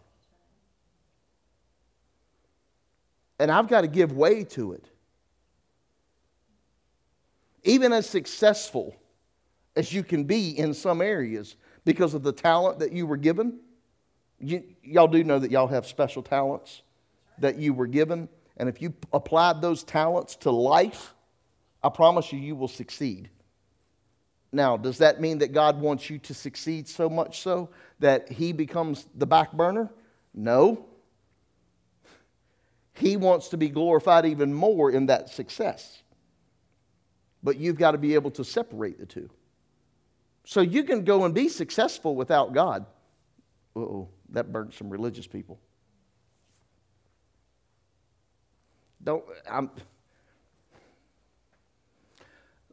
And 3.39 3.49
I've 3.49 3.69
got 3.69 3.81
to 3.81 3.87
give 3.87 4.11
way 4.11 4.43
to 4.43 4.73
it 4.73 4.85
even 7.63 7.93
as 7.93 8.09
successful 8.09 8.93
as 9.77 9.93
you 9.93 10.03
can 10.03 10.25
be 10.25 10.57
in 10.57 10.73
some 10.73 11.01
areas 11.01 11.55
because 11.85 12.13
of 12.13 12.23
the 12.23 12.33
talent 12.33 12.79
that 12.79 12.91
you 12.91 13.07
were 13.07 13.15
given. 13.15 13.61
You, 14.41 14.61
y'all 14.83 15.07
do 15.07 15.23
know 15.23 15.39
that 15.39 15.51
y'all 15.51 15.67
have 15.67 15.87
special 15.87 16.21
talents 16.21 16.81
that 17.37 17.57
you 17.57 17.73
were 17.73 17.87
given. 17.87 18.27
And 18.57 18.67
if 18.67 18.81
you 18.81 18.93
applied 19.13 19.61
those 19.61 19.85
talents 19.85 20.35
to 20.37 20.51
life, 20.51 21.13
I 21.81 21.87
promise 21.87 22.33
you, 22.33 22.39
you 22.39 22.57
will 22.57 22.67
succeed. 22.67 23.29
Now, 24.51 24.77
does 24.77 24.97
that 24.97 25.21
mean 25.21 25.39
that 25.39 25.53
God 25.53 25.79
wants 25.79 26.09
you 26.09 26.17
to 26.19 26.33
succeed 26.33 26.87
so 26.87 27.09
much 27.09 27.41
so 27.41 27.69
that 27.99 28.31
He 28.31 28.51
becomes 28.51 29.07
the 29.15 29.27
back 29.27 29.51
burner? 29.53 29.89
No. 30.33 30.85
He 32.93 33.15
wants 33.15 33.49
to 33.49 33.57
be 33.57 33.69
glorified 33.69 34.25
even 34.25 34.53
more 34.53 34.91
in 34.91 35.05
that 35.05 35.29
success. 35.29 36.01
But 37.43 37.57
you've 37.57 37.77
got 37.77 37.91
to 37.91 37.97
be 37.97 38.15
able 38.15 38.31
to 38.31 38.43
separate 38.43 38.99
the 38.99 39.05
two. 39.05 39.29
So 40.45 40.61
you 40.61 40.83
can 40.83 41.03
go 41.03 41.25
and 41.25 41.33
be 41.33 41.47
successful 41.47 42.15
without 42.15 42.53
God. 42.53 42.85
oh, 43.75 44.09
that 44.29 44.51
burnt 44.51 44.73
some 44.73 44.89
religious 44.89 45.27
people. 45.27 45.59
Don't, 49.03 49.23
I'm. 49.49 49.69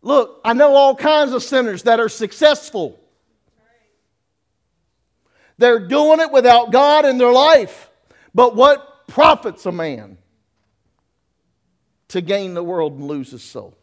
Look, 0.03 0.41
I 0.45 0.53
know 0.53 0.75
all 0.75 0.95
kinds 0.95 1.33
of 1.33 1.43
sinners 1.43 1.83
that 1.85 2.01
are 2.01 2.09
successful. 2.09 2.99
They're 5.59 5.87
doing 5.87 6.21
it 6.21 6.31
without 6.31 6.71
God 6.71 7.05
in 7.05 7.19
their 7.19 7.33
life. 7.33 7.91
But 8.35 8.55
what 8.55 9.07
profits 9.07 9.65
a 9.67 9.73
man 9.73 10.19
to 12.09 12.21
gain 12.21 12.55
the 12.55 12.63
world 12.63 12.93
and 12.95 13.07
lose 13.07 13.31
his 13.31 13.43
soul? 13.43 13.77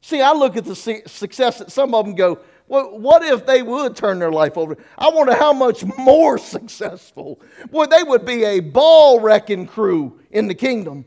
See, 0.00 0.20
I 0.20 0.32
look 0.32 0.56
at 0.56 0.64
the 0.64 0.76
success 0.76 1.58
that 1.58 1.72
some 1.72 1.94
of 1.94 2.04
them 2.04 2.14
go, 2.14 2.38
well, 2.66 2.98
what 2.98 3.22
if 3.22 3.46
they 3.46 3.62
would 3.62 3.96
turn 3.96 4.18
their 4.18 4.32
life 4.32 4.56
over? 4.56 4.76
I 4.96 5.08
wonder 5.08 5.34
how 5.34 5.52
much 5.52 5.84
more 5.98 6.38
successful. 6.38 7.40
Boy, 7.70 7.86
they 7.86 8.02
would 8.02 8.24
be 8.24 8.44
a 8.44 8.60
ball 8.60 9.20
wrecking 9.20 9.66
crew 9.66 10.20
in 10.30 10.46
the 10.46 10.54
kingdom. 10.54 11.04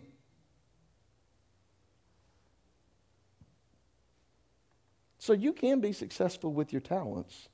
So 5.28 5.34
you 5.34 5.52
can 5.52 5.82
be 5.82 5.92
successful 5.92 6.54
with 6.54 6.72
your 6.72 6.80
talents 6.80 7.50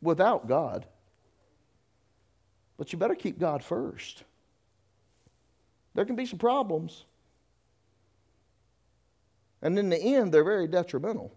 without 0.00 0.48
God. 0.48 0.86
But 2.78 2.94
you 2.94 2.98
better 2.98 3.14
keep 3.14 3.38
God 3.38 3.62
first. 3.62 4.24
There 5.94 6.06
can 6.06 6.16
be 6.16 6.24
some 6.24 6.38
problems. 6.38 7.04
And 9.60 9.78
in 9.78 9.90
the 9.90 9.98
end, 9.98 10.32
they're 10.32 10.42
very 10.42 10.66
detrimental. 10.66 11.36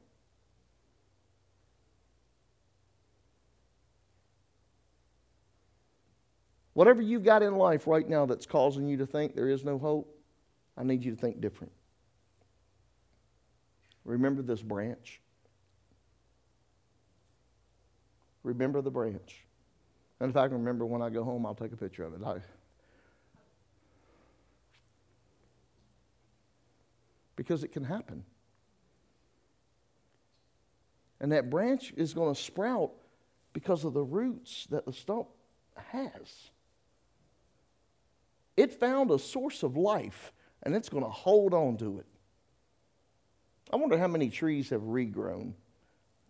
Whatever 6.72 7.02
you've 7.02 7.26
got 7.26 7.44
in 7.44 7.58
life 7.58 7.88
right 7.88 8.08
now 8.08 8.26
that's 8.26 8.46
causing 8.46 8.88
you 8.88 8.96
to 8.96 9.06
think 9.06 9.36
there 9.36 9.50
is 9.50 9.66
no 9.66 9.78
hope, 9.78 10.18
I 10.78 10.84
need 10.84 11.04
you 11.04 11.12
to 11.12 11.18
think 11.18 11.42
different. 11.42 11.74
Remember 14.06 14.42
this 14.42 14.62
branch. 14.62 15.20
Remember 18.44 18.82
the 18.82 18.92
branch. 18.92 19.46
And 20.20 20.30
if 20.30 20.38
I 20.38 20.48
can 20.48 20.58
remember 20.58 20.86
when 20.86 21.02
I 21.02 21.10
go 21.10 21.24
home, 21.24 21.46
I'll 21.46 21.56
take 21.56 21.72
a 21.72 21.78
picture 21.78 22.04
of 22.04 22.14
it. 22.14 22.22
I, 22.26 22.40
because 27.36 27.64
it 27.64 27.72
can 27.72 27.84
happen. 27.84 28.24
And 31.20 31.32
that 31.32 31.50
branch 31.50 31.94
is 31.96 32.14
going 32.14 32.34
to 32.34 32.40
sprout 32.40 32.92
because 33.54 33.86
of 33.86 33.94
the 33.94 34.04
roots 34.04 34.68
that 34.70 34.86
the 34.86 34.94
stump 34.94 35.28
has. 35.76 36.52
It 38.58 38.74
found 38.74 39.10
a 39.10 39.18
source 39.18 39.64
of 39.64 39.78
life 39.78 40.32
and 40.64 40.76
it's 40.76 40.90
going 40.90 41.04
to 41.04 41.10
hold 41.10 41.54
on 41.54 41.78
to 41.78 42.00
it. 42.00 42.06
I 43.72 43.78
wonder 43.78 43.98
how 43.98 44.08
many 44.08 44.30
trees 44.30 44.70
have 44.70 44.82
regrown 44.82 45.54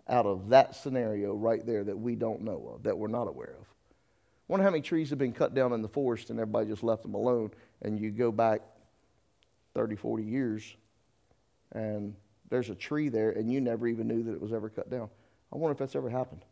out 0.08 0.26
of 0.26 0.50
that 0.50 0.76
scenario 0.76 1.34
right 1.34 1.66
there 1.66 1.84
that 1.84 1.98
we 1.98 2.16
don't 2.16 2.42
know 2.42 2.74
of, 2.76 2.84
that 2.84 2.98
we're 2.98 3.08
not 3.08 3.28
aware 3.28 3.56
of. 3.60 3.68
Wonder 4.48 4.64
how 4.64 4.72
many 4.72 4.82
trees 4.82 5.10
have 5.10 5.20
been 5.20 5.32
cut 5.32 5.56
down 5.56 5.72
in 5.74 5.82
the 5.82 5.88
forest 5.88 6.30
and 6.30 6.40
everybody 6.40 6.68
just 6.68 6.84
left 6.84 7.04
them 7.04 7.14
alone, 7.14 7.52
and 7.82 8.00
you 8.00 8.12
go 8.12 8.32
back 8.32 8.62
30, 9.74 9.96
40 9.96 10.24
years 10.24 10.76
and 11.72 12.14
there's 12.50 12.70
a 12.70 12.76
tree 12.76 13.10
there 13.10 13.32
and 13.32 13.52
you 13.52 13.60
never 13.62 13.88
even 13.88 14.08
knew 14.08 14.24
that 14.24 14.34
it 14.34 14.42
was 14.42 14.54
ever 14.54 14.70
cut 14.70 14.90
down. 14.90 15.10
I 15.52 15.58
wonder 15.58 15.72
if 15.72 15.78
that's 15.78 15.96
ever 15.96 16.10
happened. 16.10 16.44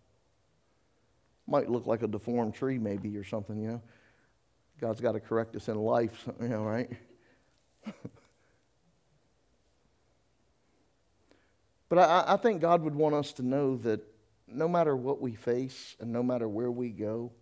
Might 1.47 1.69
look 1.69 1.85
like 1.85 2.01
a 2.01 2.07
deformed 2.07 2.53
tree, 2.53 2.77
maybe, 2.77 3.17
or 3.17 3.23
something, 3.23 3.59
you 3.61 3.67
know. 3.67 3.81
God's 4.79 5.01
got 5.01 5.11
to 5.13 5.19
correct 5.19 5.55
us 5.55 5.67
in 5.67 5.75
life, 5.75 6.27
you 6.41 6.47
know, 6.47 6.63
right? 6.63 6.89
but 11.91 11.99
I, 11.99 12.23
I 12.25 12.37
think 12.37 12.61
God 12.61 12.83
would 12.83 12.95
want 12.95 13.15
us 13.15 13.33
to 13.33 13.43
know 13.43 13.75
that 13.79 13.99
no 14.47 14.69
matter 14.69 14.95
what 14.95 15.19
we 15.19 15.35
face 15.35 15.97
and 15.99 16.09
no 16.13 16.23
matter 16.23 16.47
where 16.47 16.71
we 16.71 16.87
go, 16.87 17.33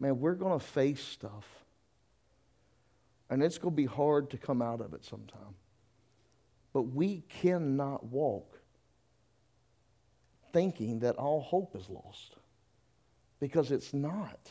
man, 0.00 0.20
we're 0.20 0.32
going 0.32 0.58
to 0.58 0.64
face 0.64 1.04
stuff. 1.04 1.44
And 3.28 3.42
it's 3.42 3.58
going 3.58 3.74
to 3.74 3.76
be 3.76 3.84
hard 3.84 4.30
to 4.30 4.38
come 4.38 4.62
out 4.62 4.80
of 4.80 4.94
it 4.94 5.04
sometime. 5.04 5.54
But 6.72 6.84
we 6.84 7.24
cannot 7.28 8.06
walk 8.06 8.58
thinking 10.54 11.00
that 11.00 11.16
all 11.16 11.42
hope 11.42 11.76
is 11.76 11.90
lost 11.90 12.36
because 13.38 13.70
it's 13.70 13.92
not. 13.92 14.50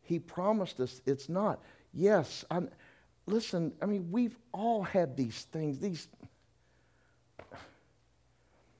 He 0.00 0.18
promised 0.18 0.80
us 0.80 1.02
it's 1.04 1.28
not. 1.28 1.60
Yes, 1.92 2.46
I'm, 2.50 2.70
listen, 3.26 3.74
I 3.82 3.84
mean, 3.84 4.08
we've 4.10 4.38
all 4.50 4.82
had 4.82 5.14
these 5.14 5.42
things, 5.52 5.78
these. 5.78 6.08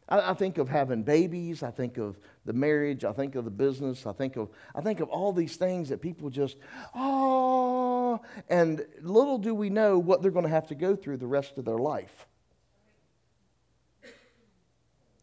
I, 0.09 0.31
I 0.31 0.35
think 0.35 0.59
of 0.59 0.69
having 0.69 1.03
babies. 1.03 1.63
I 1.63 1.71
think 1.71 1.99
of 1.99 2.19
the 2.45 2.53
marriage. 2.53 3.05
I 3.05 3.13
think 3.13 3.35
of 3.35 3.45
the 3.45 3.51
business. 3.51 4.07
I 4.07 4.13
think 4.13 4.37
of 4.37 4.49
I 4.75 4.81
think 4.81 5.01
of 5.01 5.09
all 5.09 5.33
these 5.33 5.57
things 5.57 5.89
that 5.91 6.01
people 6.01 6.31
just 6.31 6.57
oh, 6.95 8.21
and 8.49 8.85
little 9.03 9.39
do 9.39 9.55
we 9.55 9.71
know 9.71 9.99
what 9.99 10.23
they're 10.23 10.31
going 10.31 10.45
to 10.45 10.51
have 10.51 10.69
to 10.69 10.75
go 10.75 10.97
through 10.97 11.19
the 11.19 11.27
rest 11.27 11.59
of 11.59 11.65
their 11.65 11.79
life. 11.79 12.27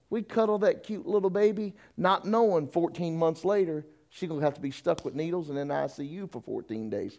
We 0.10 0.22
cuddle 0.22 0.60
that 0.60 0.84
cute 0.84 1.08
little 1.08 1.32
baby, 1.32 1.74
not 1.98 2.26
knowing 2.26 2.68
14 2.68 3.18
months 3.18 3.44
later 3.44 3.86
she's 4.16 4.30
going 4.30 4.40
to 4.40 4.46
have 4.46 4.54
to 4.54 4.62
be 4.62 4.72
stuck 4.72 5.04
with 5.04 5.14
needles 5.14 5.50
and 5.50 5.58
in 5.58 5.68
ICU 5.68 6.32
for 6.32 6.42
14 6.42 6.90
days. 6.90 7.18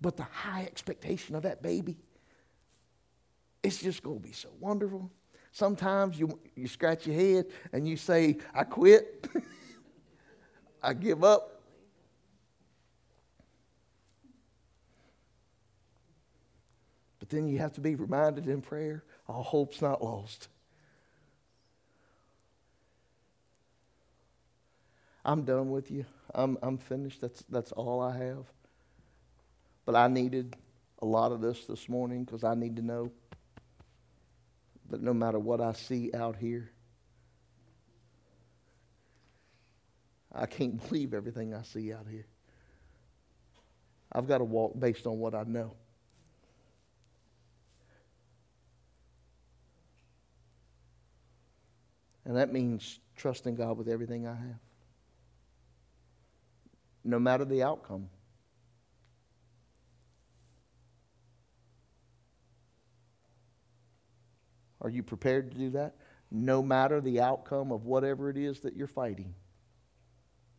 But 0.00 0.16
the 0.16 0.22
high 0.22 0.62
expectation 0.62 1.34
of 1.34 1.42
that 1.42 1.60
baby 1.60 1.98
it's 3.68 3.82
just 3.82 4.02
going 4.02 4.18
to 4.18 4.26
be 4.26 4.32
so 4.32 4.48
wonderful. 4.58 5.10
Sometimes 5.52 6.18
you, 6.18 6.38
you 6.56 6.66
scratch 6.66 7.06
your 7.06 7.16
head 7.16 7.46
and 7.70 7.86
you 7.86 7.98
say, 7.98 8.38
I 8.54 8.64
quit, 8.64 9.28
I 10.82 10.94
give 10.94 11.22
up. 11.22 11.60
But 17.18 17.28
then 17.28 17.46
you 17.46 17.58
have 17.58 17.74
to 17.74 17.82
be 17.82 17.94
reminded 17.94 18.48
in 18.48 18.62
prayer 18.62 19.04
all 19.28 19.42
hope's 19.42 19.82
not 19.82 20.02
lost. 20.02 20.48
I'm 25.26 25.42
done 25.42 25.70
with 25.70 25.90
you. 25.90 26.06
I'm, 26.34 26.56
I'm 26.62 26.78
finished. 26.78 27.20
That's, 27.20 27.44
that's 27.50 27.72
all 27.72 28.00
I 28.00 28.16
have. 28.16 28.46
But 29.84 29.94
I 29.94 30.08
needed 30.08 30.56
a 31.02 31.04
lot 31.04 31.32
of 31.32 31.42
this 31.42 31.66
this 31.66 31.86
morning 31.86 32.24
because 32.24 32.44
I 32.44 32.54
need 32.54 32.76
to 32.76 32.82
know 32.82 33.12
that 34.90 35.02
no 35.02 35.12
matter 35.12 35.38
what 35.38 35.60
I 35.60 35.72
see 35.72 36.10
out 36.14 36.36
here, 36.36 36.70
I 40.32 40.46
can't 40.46 40.86
believe 40.88 41.14
everything 41.14 41.54
I 41.54 41.62
see 41.62 41.92
out 41.92 42.06
here. 42.10 42.26
I've 44.12 44.26
got 44.26 44.38
to 44.38 44.44
walk 44.44 44.78
based 44.78 45.06
on 45.06 45.18
what 45.18 45.34
I 45.34 45.44
know. 45.44 45.74
And 52.24 52.36
that 52.36 52.52
means 52.52 53.00
trusting 53.16 53.56
God 53.56 53.78
with 53.78 53.88
everything 53.88 54.26
I 54.26 54.34
have, 54.34 54.58
no 57.02 57.18
matter 57.18 57.46
the 57.46 57.62
outcome. 57.62 58.10
Are 64.80 64.88
you 64.88 65.02
prepared 65.02 65.50
to 65.50 65.58
do 65.58 65.70
that? 65.70 65.96
No 66.30 66.62
matter 66.62 67.00
the 67.00 67.20
outcome 67.20 67.72
of 67.72 67.86
whatever 67.86 68.30
it 68.30 68.36
is 68.36 68.60
that 68.60 68.76
you're 68.76 68.86
fighting, 68.86 69.34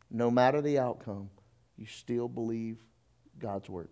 no 0.09 0.31
matter 0.31 0.61
the 0.61 0.79
outcome, 0.79 1.29
you 1.77 1.85
still 1.85 2.27
believe 2.27 2.83
God's 3.37 3.69
word. 3.69 3.89